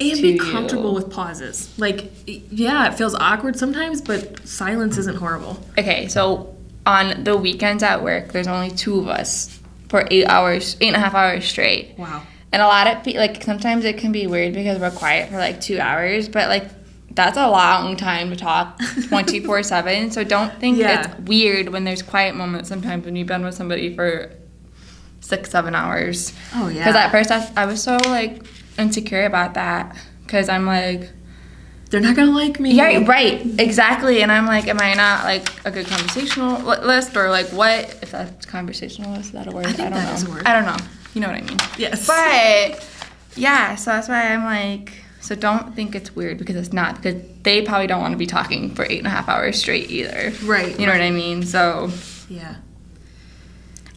And 0.00 0.20
be 0.22 0.30
you. 0.32 0.40
comfortable 0.40 0.94
with 0.94 1.10
pauses. 1.10 1.72
Like, 1.78 2.10
yeah, 2.26 2.88
it 2.90 2.94
feels 2.94 3.14
awkward 3.14 3.56
sometimes, 3.56 4.00
but 4.00 4.46
silence 4.48 4.96
isn't 4.98 5.16
horrible. 5.18 5.62
Okay, 5.78 6.08
so 6.08 6.56
on 6.86 7.22
the 7.24 7.36
weekends 7.36 7.82
at 7.82 8.02
work, 8.02 8.32
there's 8.32 8.48
only 8.48 8.70
two 8.70 8.98
of 8.98 9.08
us 9.08 9.60
for 9.92 10.08
eight 10.10 10.24
hours, 10.24 10.74
eight 10.80 10.86
and 10.88 10.96
a 10.96 10.98
half 10.98 11.14
hours 11.14 11.44
straight. 11.44 11.94
Wow. 11.98 12.22
And 12.50 12.62
a 12.62 12.66
lot 12.66 12.86
of 12.86 13.04
pe- 13.04 13.18
like 13.18 13.42
sometimes 13.42 13.84
it 13.84 13.98
can 13.98 14.10
be 14.10 14.26
weird 14.26 14.54
because 14.54 14.78
we're 14.80 14.90
quiet 14.90 15.28
for 15.28 15.36
like 15.36 15.60
two 15.60 15.78
hours, 15.78 16.28
but 16.30 16.48
like 16.48 16.64
that's 17.10 17.36
a 17.36 17.46
long 17.50 17.94
time 17.96 18.30
to 18.30 18.36
talk 18.36 18.80
24 19.08 19.62
7. 19.62 20.10
So 20.10 20.24
don't 20.24 20.52
think 20.58 20.78
Yeah. 20.78 21.02
it's 21.14 21.28
weird 21.28 21.68
when 21.68 21.84
there's 21.84 22.00
quiet 22.00 22.34
moments 22.34 22.70
sometimes 22.70 23.04
when 23.04 23.16
you've 23.16 23.26
been 23.28 23.44
with 23.44 23.54
somebody 23.54 23.94
for 23.94 24.32
six, 25.20 25.50
seven 25.50 25.74
hours. 25.74 26.32
Oh 26.54 26.68
yeah. 26.68 26.78
Because 26.84 26.96
at 26.96 27.10
first 27.10 27.30
I, 27.30 27.50
I 27.62 27.66
was 27.66 27.82
so 27.82 27.98
like 28.06 28.42
insecure 28.78 29.26
about 29.26 29.52
that 29.54 29.94
because 30.22 30.48
I'm 30.48 30.64
like, 30.64 31.10
they're 31.92 32.00
not 32.00 32.16
gonna 32.16 32.32
like 32.32 32.58
me. 32.58 32.72
yeah, 32.72 33.04
right, 33.06 33.40
exactly. 33.60 34.22
And 34.22 34.32
I'm 34.32 34.46
like, 34.46 34.66
am 34.66 34.80
I 34.80 34.94
not 34.94 35.22
like 35.24 35.48
a 35.64 35.70
good 35.70 35.86
conversationalist 35.86 37.16
or 37.16 37.30
like 37.30 37.46
what? 37.48 37.84
If 38.02 38.10
that's 38.10 38.44
conversationalist, 38.46 39.26
is 39.26 39.32
that 39.32 39.46
a 39.46 39.52
word? 39.52 39.66
I 39.66 39.72
think 39.72 39.78
don't 39.78 39.92
that 39.92 40.08
know. 40.08 40.14
is 40.14 40.24
a 40.26 40.30
word. 40.30 40.46
I 40.46 40.52
don't 40.54 40.64
know. 40.66 40.84
You 41.14 41.20
know 41.20 41.28
what 41.28 41.36
I 41.36 41.42
mean? 41.42 41.58
Yes. 41.78 42.06
But 42.06 42.84
yeah, 43.36 43.76
so 43.76 43.90
that's 43.92 44.08
why 44.08 44.32
I'm 44.32 44.44
like, 44.44 44.92
so 45.20 45.34
don't 45.36 45.74
think 45.76 45.94
it's 45.94 46.16
weird 46.16 46.38
because 46.38 46.56
it's 46.56 46.72
not 46.72 46.96
because 46.96 47.22
they 47.44 47.62
probably 47.62 47.86
don't 47.86 48.00
want 48.00 48.12
to 48.12 48.18
be 48.18 48.26
talking 48.26 48.74
for 48.74 48.84
eight 48.86 48.98
and 48.98 49.06
a 49.06 49.10
half 49.10 49.28
hours 49.28 49.58
straight 49.58 49.90
either. 49.90 50.32
Right. 50.44 50.78
You 50.80 50.86
know 50.86 50.92
what 50.92 51.00
I 51.02 51.10
mean? 51.10 51.42
So 51.44 51.90
Yeah. 52.28 52.56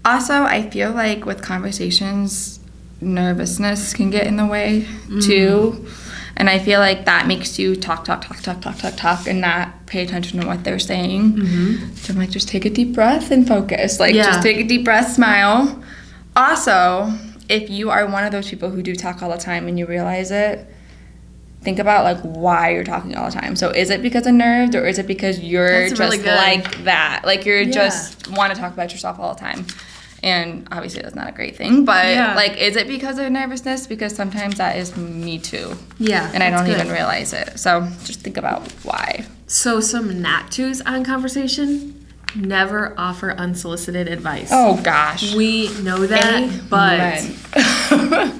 also, 0.03 0.43
I 0.43 0.69
feel 0.69 0.91
like 0.91 1.25
with 1.25 1.41
conversations, 1.41 2.59
nervousness 3.01 3.93
can 3.93 4.09
get 4.09 4.27
in 4.27 4.35
the 4.37 4.45
way 4.45 4.85
too. 5.21 5.77
Mm-hmm. 5.79 6.04
And 6.37 6.49
I 6.49 6.59
feel 6.59 6.79
like 6.79 7.05
that 7.05 7.27
makes 7.27 7.57
you 7.57 7.75
talk, 7.75 8.03
talk, 8.03 8.25
talk, 8.25 8.41
talk, 8.41 8.59
talk, 8.61 8.77
talk, 8.77 8.95
talk, 8.97 9.27
and 9.27 9.39
not 9.39 9.85
pay 9.85 10.03
attention 10.03 10.41
to 10.41 10.47
what 10.47 10.63
they're 10.65 10.79
saying. 10.79 11.33
Mm-hmm. 11.33 11.93
So 11.95 12.13
I'm 12.13 12.19
like, 12.19 12.29
just 12.29 12.49
take 12.49 12.65
a 12.65 12.69
deep 12.69 12.93
breath 12.93 13.31
and 13.31 13.47
focus. 13.47 13.99
Like, 13.99 14.13
Yeah. 14.15 14.25
just 14.25 14.41
take 14.43 14.57
a 14.57 14.63
deep 14.63 14.83
breath, 14.83 15.11
smile, 15.13 15.81
Also, 16.35 17.13
if 17.47 17.69
you 17.69 17.89
are 17.89 18.05
one 18.07 18.25
of 18.25 18.31
those 18.33 18.49
people 18.49 18.69
who 18.69 18.81
do 18.81 18.93
talk 18.95 19.23
all 19.23 19.29
the 19.29 19.37
time 19.37 19.67
and 19.69 19.79
you 19.79 19.85
realize 19.85 20.31
it, 20.31 20.67
think 21.61 21.79
about 21.79 22.03
like 22.03 22.19
why 22.21 22.71
you're 22.71 22.83
talking 22.83 23.15
all 23.15 23.25
the 23.29 23.31
time. 23.31 23.55
So 23.55 23.69
is 23.69 23.89
it 23.89 24.01
because 24.01 24.27
of 24.27 24.33
nerves 24.33 24.75
or 24.75 24.85
is 24.85 24.99
it 24.99 25.07
because 25.07 25.39
you're 25.39 25.87
That's 25.87 25.91
just 25.97 26.01
really 26.01 26.21
like 26.21 26.83
that? 26.83 27.21
Like 27.23 27.45
you're 27.45 27.61
Yeah. 27.61 27.71
just 27.71 28.29
want 28.31 28.53
to 28.53 28.59
talk 28.59 28.73
about 28.73 28.91
yourself 28.91 29.17
all 29.19 29.33
the 29.33 29.39
time. 29.39 29.65
And 30.23 30.67
obviously 30.71 31.01
that's 31.03 31.13
not 31.15 31.29
a 31.29 31.31
great 31.31 31.55
thing, 31.55 31.85
but 31.85 32.05
Yeah. 32.07 32.35
like 32.35 32.57
is 32.57 32.75
it 32.75 32.87
because 32.87 33.19
of 33.19 33.31
nervousness? 33.31 33.85
Because 33.87 34.15
sometimes 34.15 34.57
that 34.57 34.77
is 34.77 34.95
me 34.97 35.37
too. 35.39 35.75
Yeah. 35.99 36.29
And 36.33 36.41
I 36.41 36.49
don't 36.49 36.65
good. 36.65 36.79
even 36.79 36.91
realize 36.91 37.31
it. 37.33 37.59
So 37.59 37.87
just 38.05 38.21
think 38.21 38.37
about 38.37 38.71
why. 38.83 39.25
So 39.47 39.79
some 39.79 40.21
not 40.21 40.51
tos 40.51 40.81
on 40.81 41.03
conversation. 41.03 41.93
Never 42.35 42.93
offer 42.97 43.31
unsolicited 43.31 44.07
advice. 44.09 44.49
Oh 44.51 44.81
gosh. 44.83 45.33
We 45.35 45.69
know 45.83 46.05
that, 46.07 46.49
but 46.69 47.21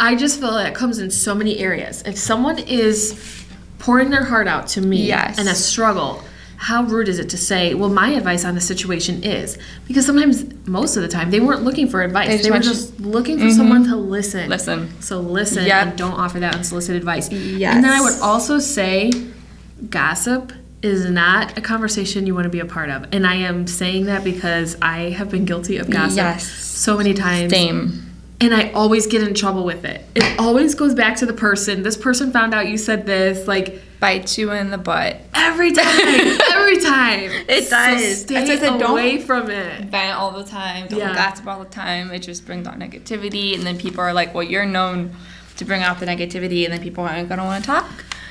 I 0.00 0.14
just 0.16 0.40
feel 0.40 0.52
that 0.54 0.66
it 0.68 0.74
comes 0.74 0.98
in 0.98 1.10
so 1.10 1.34
many 1.34 1.58
areas. 1.58 2.02
If 2.02 2.18
someone 2.18 2.58
is 2.58 3.44
pouring 3.78 4.10
their 4.10 4.24
heart 4.24 4.48
out 4.48 4.66
to 4.68 4.80
me 4.80 5.02
Yes. 5.06 5.38
and 5.38 5.48
a 5.48 5.54
struggle, 5.54 6.22
how 6.56 6.82
rude 6.84 7.08
is 7.08 7.18
it 7.18 7.28
to 7.30 7.36
say, 7.36 7.74
well, 7.74 7.88
my 7.90 8.10
advice 8.10 8.44
on 8.44 8.54
the 8.54 8.60
situation 8.60 9.22
is? 9.22 9.58
Because 9.86 10.06
sometimes, 10.06 10.44
most 10.66 10.96
of 10.96 11.02
the 11.02 11.08
time, 11.08 11.30
they 11.30 11.40
weren't 11.40 11.62
looking 11.62 11.88
for 11.88 12.02
advice. 12.02 12.28
They 12.28 12.38
They, 12.38 12.50
were 12.50 12.58
just 12.58 12.98
looking 13.00 13.38
for 13.38 13.44
mm-hmm. 13.44 13.56
someone 13.56 13.84
to 13.84 13.96
listen. 13.96 14.48
Listen. 14.48 15.00
So 15.00 15.20
listen 15.20 15.66
Yep. 15.66 15.86
and 15.86 15.98
don't 15.98 16.14
offer 16.14 16.40
that 16.40 16.54
unsolicited 16.54 16.96
advice. 16.96 17.30
Yes. 17.30 17.74
And 17.74 17.84
then 17.84 17.92
I 17.92 18.00
would 18.00 18.18
also 18.20 18.58
say 18.58 19.10
gossip 19.90 20.52
is 20.82 21.08
not 21.10 21.56
a 21.58 21.60
conversation 21.60 22.26
you 22.26 22.34
want 22.34 22.44
to 22.44 22.50
be 22.50 22.60
a 22.60 22.64
part 22.66 22.90
of. 22.90 23.06
And 23.12 23.26
I 23.26 23.34
am 23.36 23.66
saying 23.66 24.06
that 24.06 24.24
because 24.24 24.76
I 24.80 25.10
have 25.10 25.30
been 25.30 25.44
guilty 25.44 25.78
of 25.78 25.90
gossip 25.90 26.16
Yes. 26.16 26.46
so 26.46 26.96
many 26.96 27.14
times. 27.14 27.50
Same. 27.52 28.02
And 28.40 28.54
I 28.54 28.70
always 28.72 29.06
get 29.06 29.22
in 29.26 29.32
trouble 29.34 29.64
with 29.64 29.84
it. 29.84 30.04
It 30.14 30.38
always 30.38 30.74
goes 30.74 30.94
back 30.94 31.16
to 31.16 31.26
the 31.26 31.32
person. 31.32 31.82
This 31.82 31.96
person 31.96 32.30
found 32.32 32.52
out 32.54 32.68
you 32.68 32.76
said 32.76 33.06
this. 33.06 33.48
Like 33.48 33.80
Bite 33.98 34.36
you 34.36 34.52
in 34.52 34.70
the 34.70 34.76
butt. 34.76 35.22
every 35.34 35.72
time, 35.72 35.84
time. 36.86 37.30
It 37.48 37.64
So 37.64 37.70
does. 37.70 38.20
stay 38.22 38.34
why 38.34 38.40
I 38.40 38.44
said 38.58 38.60
don't- 38.78 38.82
away 38.90 39.18
from 39.20 39.50
it. 39.50 39.84
vent 39.86 40.16
all 40.18 40.30
the 40.32 40.44
time, 40.44 40.86
don't 40.88 40.98
Yeah. 40.98 41.14
gossip 41.14 41.46
all 41.46 41.58
the 41.58 41.64
time. 41.70 42.10
It 42.12 42.20
just 42.20 42.46
brings 42.46 42.66
out 42.66 42.78
negativity, 42.78 43.54
and 43.54 43.62
then 43.64 43.76
people 43.78 44.00
are 44.00 44.12
like, 44.12 44.34
"Well, 44.34 44.44
you're 44.44 44.66
known 44.66 45.14
to 45.56 45.64
bring 45.64 45.82
out 45.82 46.00
the 46.00 46.06
negativity," 46.06 46.64
and 46.64 46.72
then 46.72 46.80
people 46.80 47.04
aren't 47.04 47.28
gonna 47.28 47.44
want 47.44 47.64
to 47.64 47.66
talk. 47.70 47.86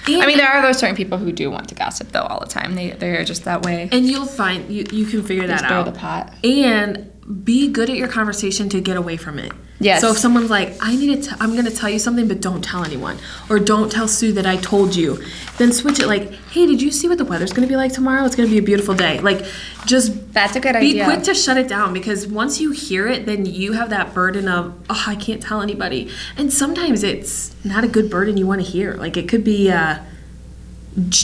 I 0.07 0.27
mean, 0.27 0.37
there 0.37 0.47
are 0.47 0.61
those 0.61 0.77
certain 0.77 0.95
people 0.95 1.17
who 1.17 1.31
do 1.31 1.49
want 1.49 1.67
to 1.69 1.75
gossip 1.75 2.11
though 2.11 2.21
all 2.21 2.39
the 2.39 2.45
time. 2.45 2.75
They 2.75 2.91
they're 2.91 3.23
just 3.25 3.43
that 3.45 3.63
way. 3.63 3.89
And 3.91 4.05
you'll 4.05 4.27
find 4.27 4.69
you, 4.69 4.85
you 4.91 5.05
can 5.07 5.23
figure 5.23 5.47
that 5.47 5.53
Just 5.61 5.65
stir 5.65 5.75
out. 5.79 5.85
the 5.85 5.91
pot. 5.93 6.31
and 6.43 7.09
be 7.43 7.67
good 7.67 7.89
at 7.89 7.97
your 7.97 8.07
conversation 8.07 8.69
to 8.69 8.79
get 8.79 8.97
away 8.97 9.17
from 9.17 9.39
it. 9.39 9.51
Yes. 9.79 10.01
So 10.01 10.11
if 10.11 10.17
someone's 10.17 10.49
like, 10.49 10.73
"I 10.79 10.95
need 10.95 11.23
to, 11.23 11.29
t- 11.29 11.35
I'm 11.39 11.53
going 11.53 11.65
to 11.65 11.75
tell 11.75 11.89
you 11.89 11.99
something, 11.99 12.27
but 12.27 12.39
don't 12.39 12.63
tell 12.63 12.85
anyone," 12.85 13.17
or 13.49 13.59
"Don't 13.59 13.91
tell 13.91 14.07
Sue 14.07 14.31
that 14.33 14.45
I 14.45 14.57
told 14.57 14.95
you," 14.95 15.21
then 15.57 15.73
switch 15.73 15.99
it. 15.99 16.07
Like, 16.07 16.31
"Hey, 16.51 16.65
did 16.65 16.81
you 16.81 16.91
see 16.91 17.09
what 17.09 17.17
the 17.17 17.25
weather's 17.25 17.51
going 17.51 17.67
to 17.67 17.71
be 17.71 17.75
like 17.75 17.91
tomorrow? 17.91 18.23
It's 18.25 18.35
going 18.35 18.47
to 18.47 18.53
be 18.53 18.59
a 18.59 18.63
beautiful 18.63 18.95
day." 18.95 19.19
Like, 19.19 19.45
just 19.85 20.33
That's 20.33 20.55
a 20.55 20.59
good 20.59 20.73
be 20.73 20.91
idea. 20.91 21.05
Be 21.05 21.11
quick 21.11 21.23
to 21.23 21.33
shut 21.33 21.57
it 21.57 21.67
down 21.67 21.93
because 21.93 22.25
once 22.25 22.61
you 22.61 22.71
hear 22.71 23.07
it, 23.07 23.25
then 23.25 23.45
you 23.45 23.73
have 23.73 23.89
that 23.89 24.13
burden 24.13 24.47
of, 24.47 24.73
"Oh, 24.89 25.03
I 25.07 25.15
can't 25.15 25.41
tell 25.41 25.61
anybody," 25.61 26.09
and 26.37 26.53
sometimes 26.53 27.03
it's 27.03 27.53
not 27.65 27.83
a 27.83 27.87
good 27.89 28.09
burden 28.09 28.37
you 28.37 28.47
want 28.47 28.63
to 28.63 28.67
hear. 28.67 28.93
Like, 28.93 29.17
it 29.17 29.27
could 29.27 29.43
be. 29.43 29.71
Uh, 29.71 29.97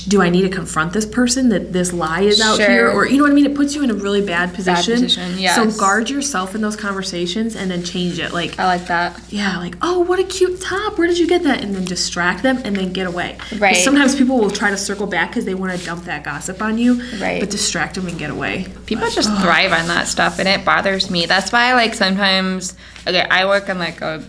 do 0.08 0.22
I 0.22 0.28
need 0.30 0.42
to 0.42 0.50
confront 0.50 0.92
this 0.92 1.06
person 1.06 1.48
that 1.50 1.72
this 1.72 1.94
lie 1.94 2.24
is 2.24 2.42
out 2.42 2.58
Sure. 2.58 2.70
here? 2.70 2.90
Or, 2.90 3.08
you 3.08 3.16
know 3.18 3.24
what 3.24 3.32
I 3.32 3.36
mean? 3.36 3.46
It 3.46 3.56
puts 3.56 3.74
you 3.74 3.84
in 3.84 3.90
a 3.90 3.94
really 3.94 4.20
bad 4.20 4.54
position. 4.54 4.96
Bad 4.96 5.04
position, 5.04 5.40
yes. 5.40 5.56
So 5.56 5.72
guard 5.80 6.10
yourself 6.10 6.54
in 6.56 6.62
those 6.62 6.76
conversations 6.76 7.56
and 7.56 7.72
then 7.72 7.82
change 7.84 8.20
it. 8.20 8.34
Like, 8.34 8.60
I 8.60 8.66
like 8.66 8.88
that. 8.88 9.18
yeah, 9.30 9.58
like, 9.60 9.76
oh, 9.82 10.00
what 10.00 10.20
a 10.20 10.24
cute 10.26 10.60
top. 10.60 10.98
Where 10.98 11.08
did 11.08 11.18
you 11.18 11.26
get 11.28 11.44
that? 11.44 11.64
And 11.64 11.74
then 11.74 11.86
distract 11.86 12.44
them 12.44 12.58
and 12.66 12.76
then 12.76 12.92
get 12.92 13.08
away. 13.08 13.38
Right. 13.60 13.78
Sometimes 13.78 14.14
people 14.14 14.38
will 14.38 14.52
try 14.52 14.72
to 14.72 14.78
circle 14.78 15.08
back 15.08 15.30
because 15.30 15.46
they 15.46 15.56
want 15.56 15.78
to 15.80 15.86
dump 15.86 16.04
that 16.04 16.26
gossip 16.26 16.62
on 16.62 16.78
you. 16.78 17.02
Right. 17.22 17.40
But 17.40 17.50
distract 17.50 17.96
them 17.96 18.08
and 18.08 18.20
get 18.20 18.30
away. 18.30 18.68
People 18.88 19.10
just 19.10 19.30
thrive 19.42 19.72
on 19.72 19.88
that 19.88 20.08
stuff, 20.10 20.40
and 20.40 20.50
it 20.50 20.66
bothers 20.66 21.10
me. 21.10 21.28
That's 21.28 21.50
why, 21.54 21.74
like, 21.76 21.94
sometimes, 21.94 22.76
okay, 23.08 23.26
I 23.32 23.46
work 23.46 23.70
in 23.70 23.80
like 23.80 24.02
a 24.02 24.22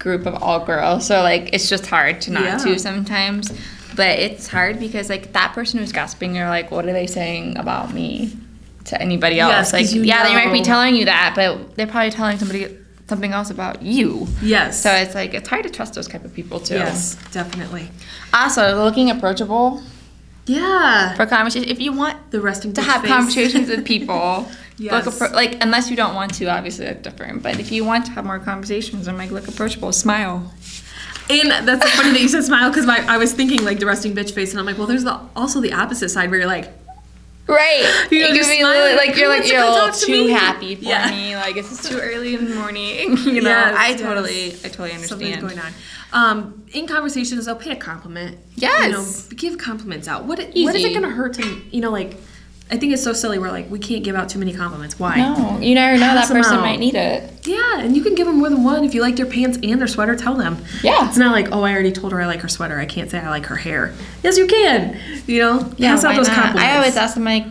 group 0.00 0.26
of 0.26 0.34
all 0.42 0.64
girls, 0.64 1.06
so 1.06 1.22
like, 1.22 1.50
it's 1.52 1.68
just 1.68 1.86
hard 1.86 2.20
to 2.22 2.32
not 2.32 2.42
Yeah. 2.44 2.58
to 2.58 2.78
sometimes. 2.80 3.52
But 3.98 4.18
it's 4.20 4.46
hard 4.46 4.78
because 4.78 5.10
like 5.10 5.32
that 5.34 5.52
person 5.52 5.80
who's 5.80 5.92
gossiping, 5.92 6.34
you're 6.34 6.48
like, 6.48 6.70
what 6.70 6.86
are 6.86 6.92
they 6.92 7.06
saying 7.08 7.58
about 7.58 7.92
me 7.92 8.32
to 8.84 8.98
anybody 9.02 9.40
else? 9.40 9.72
Yes, 9.72 9.72
like, 9.72 10.06
yeah, 10.06 10.22
they 10.22 10.34
might 10.34 10.52
be 10.52 10.62
telling 10.62 10.94
you 10.94 11.04
that, 11.06 11.32
but 11.34 11.74
they're 11.76 11.86
probably 11.88 12.10
telling 12.12 12.38
somebody 12.38 12.78
something 13.08 13.32
else 13.32 13.50
about 13.50 13.82
you. 13.82 14.26
Yes. 14.40 14.80
So 14.80 14.90
it's 14.92 15.14
like 15.16 15.34
it's 15.34 15.48
hard 15.48 15.64
to 15.64 15.70
trust 15.70 15.94
those 15.94 16.06
type 16.08 16.24
of 16.24 16.32
people 16.32 16.60
too. 16.60 16.74
yes, 16.76 17.16
definitely. 17.32 17.90
Also, 18.32 18.84
looking 18.84 19.10
approachable 19.10 19.82
Yeah. 20.46 21.14
for 21.16 21.26
conversation. 21.26 21.68
If 21.68 21.80
you 21.80 21.92
want 21.92 22.30
The 22.30 22.40
resting 22.40 22.72
to 22.74 22.82
have 22.82 23.00
face. 23.02 23.10
conversations 23.10 23.68
with 23.68 23.84
people. 23.94 24.48
Yes. 24.80 24.92
Look 25.06 25.12
appro- 25.12 25.32
like 25.34 25.58
unless 25.60 25.90
you 25.90 25.96
don't 25.96 26.14
want 26.14 26.34
to, 26.34 26.44
obviously 26.46 26.84
that's 26.84 27.02
different. 27.02 27.42
But 27.42 27.58
if 27.58 27.72
you 27.72 27.84
want 27.84 28.06
to 28.06 28.12
have 28.12 28.24
more 28.24 28.38
conversations, 28.38 29.08
I'm 29.08 29.16
like 29.18 29.32
look 29.32 29.48
approachable, 29.48 29.90
smile. 29.92 30.52
And 31.30 31.50
that's 31.68 31.82
so 31.82 31.88
funny 31.96 32.12
that 32.12 32.20
you 32.20 32.28
said 32.28 32.44
smile 32.44 32.70
because 32.70 32.88
I 32.88 33.16
was 33.18 33.32
thinking 33.34 33.64
like 33.64 33.78
the 33.80 33.86
resting 33.86 34.14
bitch 34.14 34.32
face, 34.32 34.50
and 34.52 34.60
I'm 34.60 34.66
like, 34.66 34.78
well, 34.78 34.86
there's 34.86 35.04
the, 35.04 35.20
also 35.36 35.60
the 35.60 35.72
opposite 35.72 36.08
side 36.08 36.30
where 36.30 36.38
you're 36.40 36.48
like, 36.48 36.70
Right. 37.46 38.06
You 38.10 38.20
know, 38.28 38.34
just 38.34 38.50
be 38.50 38.58
smile, 38.60 38.74
li- 38.90 38.94
like, 38.96 39.08
like 39.08 39.16
you're 39.16 39.28
like 39.30 39.50
you're 39.50 39.62
a 39.64 39.70
little 39.70 39.90
to 39.90 40.06
too 40.06 40.12
me?" 40.26 40.30
happy 40.30 40.74
for 40.74 40.84
Yeah. 40.84 41.10
me. 41.10 41.34
Like 41.34 41.56
it's 41.56 41.88
too 41.88 41.98
early 41.98 42.34
in 42.34 42.46
the 42.48 42.54
morning. 42.54 43.16
You 43.24 43.40
know, 43.40 43.48
Yes, 43.50 43.74
I 43.78 43.88
yes. 43.88 44.00
totally, 44.02 44.46
I 44.48 44.68
totally 44.68 44.92
understand. 44.92 45.08
something's 45.08 45.36
going 45.40 45.58
on. 45.58 45.72
Um, 46.12 46.64
in 46.74 46.86
conversations, 46.86 47.46
though, 47.46 47.54
pay 47.54 47.70
a 47.72 47.76
compliment. 47.76 48.38
Yes. 48.54 48.84
You 48.86 48.92
know, 48.92 49.36
give 49.36 49.58
compliments 49.58 50.08
out. 50.08 50.24
What, 50.24 50.38
it, 50.40 50.48
what 50.62 50.74
is 50.76 50.84
it 50.84 50.90
going 50.90 51.02
to 51.02 51.10
hurt 51.10 51.34
to, 51.34 51.62
you 51.70 51.80
know, 51.80 51.90
like, 51.90 52.16
I 52.70 52.76
think 52.76 52.92
it's 52.92 53.02
so 53.02 53.12
silly. 53.14 53.38
We're 53.38 53.50
like, 53.50 53.70
we 53.70 53.78
can't 53.78 54.04
give 54.04 54.14
out 54.14 54.28
too 54.28 54.38
many 54.38 54.52
compliments. 54.52 54.98
Why? 54.98 55.16
No, 55.16 55.58
you 55.60 55.74
never 55.74 55.94
know 55.98 56.12
that 56.14 56.28
person 56.28 56.56
out. 56.56 56.60
might 56.60 56.78
need 56.78 56.94
it. 56.94 57.46
Yeah, 57.46 57.80
and 57.80 57.96
you 57.96 58.02
can 58.02 58.14
give 58.14 58.26
them 58.26 58.36
more 58.38 58.50
than 58.50 58.62
one. 58.62 58.84
If 58.84 58.94
you 58.94 59.00
like 59.00 59.16
their 59.16 59.26
pants 59.26 59.58
and 59.62 59.80
their 59.80 59.86
sweater, 59.88 60.14
tell 60.16 60.34
them. 60.34 60.58
Yeah. 60.82 61.08
It's 61.08 61.16
not 61.16 61.32
like, 61.32 61.48
oh, 61.50 61.62
I 61.62 61.72
already 61.72 61.92
told 61.92 62.12
her 62.12 62.20
I 62.20 62.26
like 62.26 62.40
her 62.40 62.48
sweater. 62.48 62.78
I 62.78 62.84
can't 62.84 63.10
say 63.10 63.18
I 63.20 63.30
like 63.30 63.46
her 63.46 63.56
hair. 63.56 63.94
Yes, 64.22 64.36
you 64.36 64.46
can. 64.46 65.00
You 65.26 65.38
know, 65.40 65.72
Yeah, 65.78 65.92
pass 65.92 66.04
out 66.04 66.16
those 66.16 66.28
not? 66.28 66.34
compliments. 66.34 66.62
I 66.72 66.76
always 66.76 66.96
ask 66.96 67.14
them 67.14 67.24
like, 67.24 67.46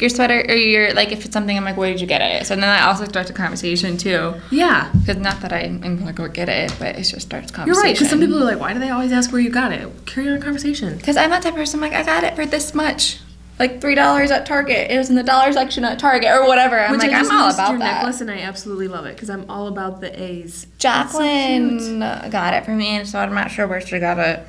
your 0.00 0.08
sweater 0.08 0.44
or 0.48 0.54
your 0.56 0.92
like 0.94 1.12
if 1.12 1.24
it's 1.24 1.32
something 1.32 1.56
I'm 1.56 1.64
like, 1.64 1.76
where 1.76 1.88
did 1.92 2.00
you 2.00 2.08
get 2.08 2.20
it? 2.20 2.44
So 2.44 2.56
then 2.56 2.64
I 2.64 2.82
also 2.88 3.04
start 3.04 3.28
the 3.28 3.32
conversation 3.32 3.96
too. 3.96 4.34
Yeah. 4.50 4.90
Because 4.98 5.16
not 5.18 5.40
that 5.42 5.52
I'm, 5.52 5.80
I'm 5.84 5.96
gonna 5.96 6.12
go 6.12 6.26
get 6.26 6.48
it, 6.48 6.74
but 6.80 6.96
it 6.96 7.04
just 7.04 7.20
starts 7.20 7.52
conversation. 7.52 7.66
You're 7.66 7.82
right, 7.84 7.94
because 7.94 8.10
some 8.10 8.18
people 8.18 8.36
are 8.42 8.44
like, 8.44 8.58
why 8.58 8.72
do 8.74 8.80
they 8.80 8.90
always 8.90 9.12
ask 9.12 9.30
where 9.30 9.40
you 9.40 9.50
got 9.50 9.70
it? 9.70 9.88
Carry 10.04 10.28
on 10.28 10.38
a 10.38 10.40
conversation. 10.40 10.96
Because 10.96 11.16
I'm 11.16 11.30
that 11.30 11.42
type 11.42 11.52
of 11.52 11.58
person. 11.58 11.80
Like 11.80 11.92
I 11.92 12.02
got 12.02 12.24
it 12.24 12.34
for 12.34 12.44
this 12.44 12.74
much, 12.74 13.20
like 13.62 13.80
three 13.80 13.94
dollars 13.94 14.30
at 14.32 14.44
Target. 14.44 14.90
It 14.90 14.98
was 14.98 15.08
in 15.08 15.14
the 15.14 15.22
dollar 15.22 15.52
section 15.52 15.84
at 15.84 15.98
Target 15.98 16.30
or 16.32 16.46
whatever. 16.48 16.78
I'm 16.78 16.90
Which 16.90 17.00
like 17.00 17.12
I 17.12 17.20
I'm 17.20 17.30
all 17.30 17.50
about 17.50 17.70
your 17.70 17.78
that. 17.78 17.98
necklace, 17.98 18.20
and 18.20 18.30
I 18.30 18.38
absolutely 18.40 18.88
love 18.88 19.06
it 19.06 19.14
because 19.14 19.30
I'm 19.30 19.48
all 19.48 19.68
about 19.68 20.00
the 20.00 20.20
A's. 20.20 20.66
Jacqueline 20.78 22.00
got 22.30 22.54
it 22.54 22.64
for 22.64 22.72
me, 22.72 22.88
and 22.88 23.08
so 23.08 23.20
I'm 23.20 23.32
not 23.34 23.50
sure 23.52 23.68
where 23.68 23.80
she 23.80 23.98
got 24.00 24.18
it. 24.18 24.44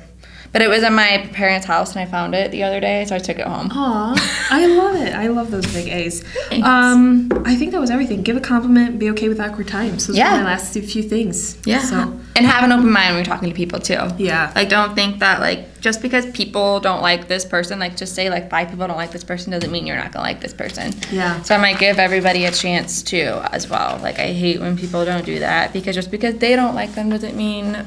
But 0.54 0.62
it 0.62 0.68
was 0.68 0.84
in 0.84 0.94
my 0.94 1.28
parents' 1.32 1.66
house, 1.66 1.96
and 1.96 2.00
I 2.00 2.06
found 2.08 2.32
it 2.32 2.52
the 2.52 2.62
other 2.62 2.78
day, 2.78 3.04
so 3.06 3.16
I 3.16 3.18
took 3.18 3.40
it 3.40 3.46
home. 3.46 3.68
Aw, 3.72 4.46
I 4.52 4.66
love 4.66 4.94
it. 4.94 5.12
I 5.12 5.26
love 5.26 5.50
those 5.50 5.66
big 5.74 5.88
A's. 5.88 6.22
Um, 6.62 7.28
I 7.44 7.56
think 7.56 7.72
that 7.72 7.80
was 7.80 7.90
everything. 7.90 8.22
Give 8.22 8.36
a 8.36 8.40
compliment, 8.40 9.00
be 9.00 9.10
okay 9.10 9.28
with 9.28 9.40
awkward 9.40 9.66
times. 9.66 10.06
Those 10.06 10.16
Yeah. 10.16 10.28
are 10.34 10.36
my 10.38 10.44
last 10.44 10.72
few 10.72 11.02
things. 11.02 11.56
Yeah. 11.66 11.80
So, 11.80 11.96
and 12.36 12.46
have 12.46 12.62
an 12.62 12.70
open 12.70 12.88
mind 12.90 13.08
when 13.08 13.16
you're 13.16 13.24
talking 13.24 13.48
to 13.48 13.54
people 13.54 13.80
too. 13.80 13.98
Yeah. 14.16 14.52
Like 14.54 14.68
don't 14.68 14.94
think 14.94 15.18
that 15.18 15.40
like 15.40 15.80
just 15.80 16.00
because 16.00 16.24
people 16.26 16.78
don't 16.78 17.02
like 17.02 17.26
this 17.26 17.44
person, 17.44 17.80
like 17.80 17.96
just 17.96 18.14
say 18.14 18.30
like 18.30 18.48
five 18.48 18.70
people 18.70 18.86
don't 18.86 18.96
like 18.96 19.10
this 19.10 19.24
person 19.24 19.50
doesn't 19.50 19.72
mean 19.72 19.86
you're 19.88 19.96
not 19.96 20.12
gonna 20.12 20.24
like 20.24 20.40
this 20.40 20.54
person. 20.54 20.92
Yeah. 21.10 21.42
So 21.42 21.56
I 21.56 21.58
might 21.58 21.78
give 21.80 21.98
everybody 21.98 22.44
a 22.44 22.52
chance 22.52 23.02
too 23.02 23.40
as 23.50 23.68
well. 23.68 23.98
Like 24.02 24.20
I 24.20 24.32
hate 24.32 24.60
when 24.60 24.76
people 24.76 25.04
don't 25.04 25.26
do 25.26 25.40
that 25.40 25.72
because 25.72 25.96
just 25.96 26.12
because 26.12 26.36
they 26.38 26.54
don't 26.54 26.76
like 26.76 26.94
them 26.94 27.10
doesn't 27.10 27.36
mean 27.36 27.84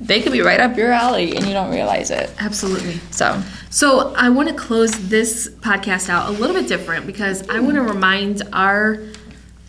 they 0.00 0.20
could 0.22 0.32
be 0.32 0.40
right 0.40 0.60
up 0.60 0.76
your 0.76 0.90
alley 0.92 1.36
and 1.36 1.46
you 1.46 1.52
don't 1.52 1.70
realize 1.70 2.10
it. 2.10 2.30
absolutely. 2.38 2.98
So 3.10 3.40
So, 3.70 4.14
I 4.14 4.30
want 4.30 4.48
to 4.48 4.54
close 4.54 4.92
this 5.08 5.48
podcast 5.60 6.08
out 6.08 6.28
a 6.28 6.32
little 6.32 6.56
bit 6.56 6.66
different 6.68 7.06
because 7.06 7.46
I 7.50 7.60
want 7.60 7.74
to 7.74 7.82
remind 7.82 8.42
our 8.52 8.98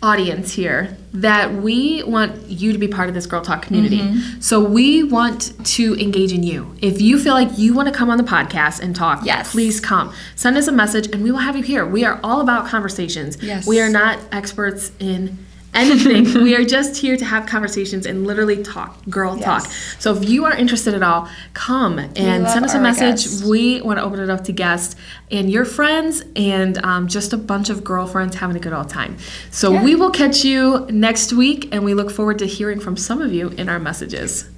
audience 0.02 0.52
here 0.54 0.96
that 1.12 1.52
we 1.52 2.02
want 2.04 2.46
you 2.48 2.72
to 2.72 2.78
be 2.78 2.88
part 2.88 3.10
of 3.10 3.14
this 3.14 3.26
Girl 3.26 3.42
Talk 3.42 3.60
community. 3.60 3.98
Mm-hmm. 3.98 4.40
So, 4.40 4.64
we 4.64 5.02
want 5.02 5.52
to 5.76 5.94
engage 5.96 6.32
in 6.32 6.42
you. 6.42 6.74
If 6.80 7.02
you 7.02 7.18
feel 7.18 7.34
like 7.34 7.58
you 7.58 7.74
want 7.74 7.88
to 7.88 7.94
come 7.94 8.08
on 8.08 8.16
the 8.16 8.24
podcast 8.24 8.80
and 8.80 8.96
talk, 8.96 9.24
Yes. 9.26 9.52
please 9.52 9.80
come. 9.80 10.14
Send 10.36 10.56
us 10.56 10.66
a 10.68 10.72
message 10.72 11.08
and 11.12 11.22
we 11.22 11.30
will 11.30 11.40
have 11.40 11.56
you 11.56 11.62
here. 11.62 11.84
We 11.84 12.04
are 12.06 12.18
all 12.24 12.40
about 12.40 12.66
conversations. 12.66 13.36
Yes. 13.42 13.66
We 13.66 13.80
are 13.82 13.90
not 13.90 14.18
experts 14.32 14.92
in 14.98 15.36
anything. 15.74 16.24
we 16.42 16.54
are 16.56 16.64
just 16.64 16.96
here 17.00 17.16
to 17.16 17.24
have 17.24 17.46
conversations 17.46 18.06
and 18.06 18.26
literally 18.26 18.62
talk, 18.62 18.98
girl 19.08 19.36
Yes. 19.36 19.44
talk. 19.44 19.72
So 20.00 20.14
if 20.16 20.28
you 20.28 20.44
are 20.44 20.52
interested 20.54 20.94
at 20.94 21.02
all, 21.02 21.28
come 21.54 21.98
and 21.98 22.48
send 22.48 22.64
us 22.64 22.74
a 22.74 22.80
message. 22.80 23.24
guests. 23.24 23.44
We 23.44 23.80
want 23.82 23.98
to 23.98 24.04
open 24.04 24.20
it 24.20 24.30
up 24.30 24.44
to 24.44 24.52
guests 24.52 24.96
and 25.30 25.50
your 25.50 25.64
friends 25.64 26.22
and 26.36 26.78
um, 26.84 27.08
just 27.08 27.32
a 27.32 27.36
bunch 27.36 27.70
of 27.70 27.84
girlfriends 27.84 28.36
having 28.36 28.56
a 28.56 28.60
good 28.60 28.72
old 28.72 28.88
time. 28.90 29.16
So 29.50 29.72
Yeah. 29.72 29.84
we 29.84 29.94
will 29.94 30.10
catch 30.10 30.44
you 30.44 30.86
next 30.90 31.32
week 31.32 31.68
and 31.72 31.84
we 31.84 31.94
look 31.94 32.10
forward 32.10 32.38
to 32.40 32.46
hearing 32.46 32.80
from 32.80 32.96
some 32.96 33.20
of 33.22 33.32
you 33.32 33.48
in 33.50 33.68
our 33.68 33.78
messages. 33.78 34.48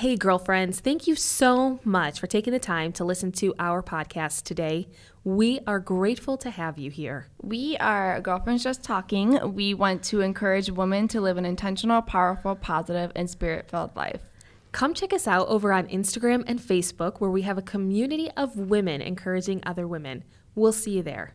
Hey, 0.00 0.16
girlfriends, 0.16 0.80
thank 0.80 1.06
you 1.06 1.14
so 1.14 1.78
much 1.84 2.20
for 2.20 2.26
taking 2.26 2.54
the 2.54 2.58
time 2.58 2.90
to 2.92 3.04
listen 3.04 3.32
to 3.32 3.52
our 3.58 3.82
podcast 3.82 4.44
today. 4.44 4.88
We 5.24 5.60
are 5.66 5.78
grateful 5.78 6.38
to 6.38 6.48
have 6.48 6.78
you 6.78 6.90
here. 6.90 7.26
We 7.42 7.76
are 7.76 8.18
Girlfriends 8.22 8.62
Just 8.62 8.82
Talking. 8.82 9.52
We 9.52 9.74
want 9.74 10.02
to 10.04 10.22
encourage 10.22 10.70
women 10.70 11.06
to 11.08 11.20
live 11.20 11.36
an 11.36 11.44
intentional, 11.44 12.00
powerful, 12.00 12.56
positive, 12.56 13.12
and 13.14 13.28
spirit 13.28 13.70
filled 13.70 13.94
life. 13.94 14.22
Come 14.72 14.94
check 14.94 15.12
us 15.12 15.28
out 15.28 15.48
over 15.48 15.70
on 15.70 15.86
Instagram 15.88 16.44
and 16.46 16.58
Facebook, 16.58 17.20
where 17.20 17.28
we 17.28 17.42
have 17.42 17.58
a 17.58 17.62
community 17.62 18.30
of 18.38 18.56
women 18.56 19.02
encouraging 19.02 19.62
other 19.66 19.86
women. 19.86 20.24
We'll 20.54 20.72
see 20.72 20.92
you 20.92 21.02
there. 21.02 21.34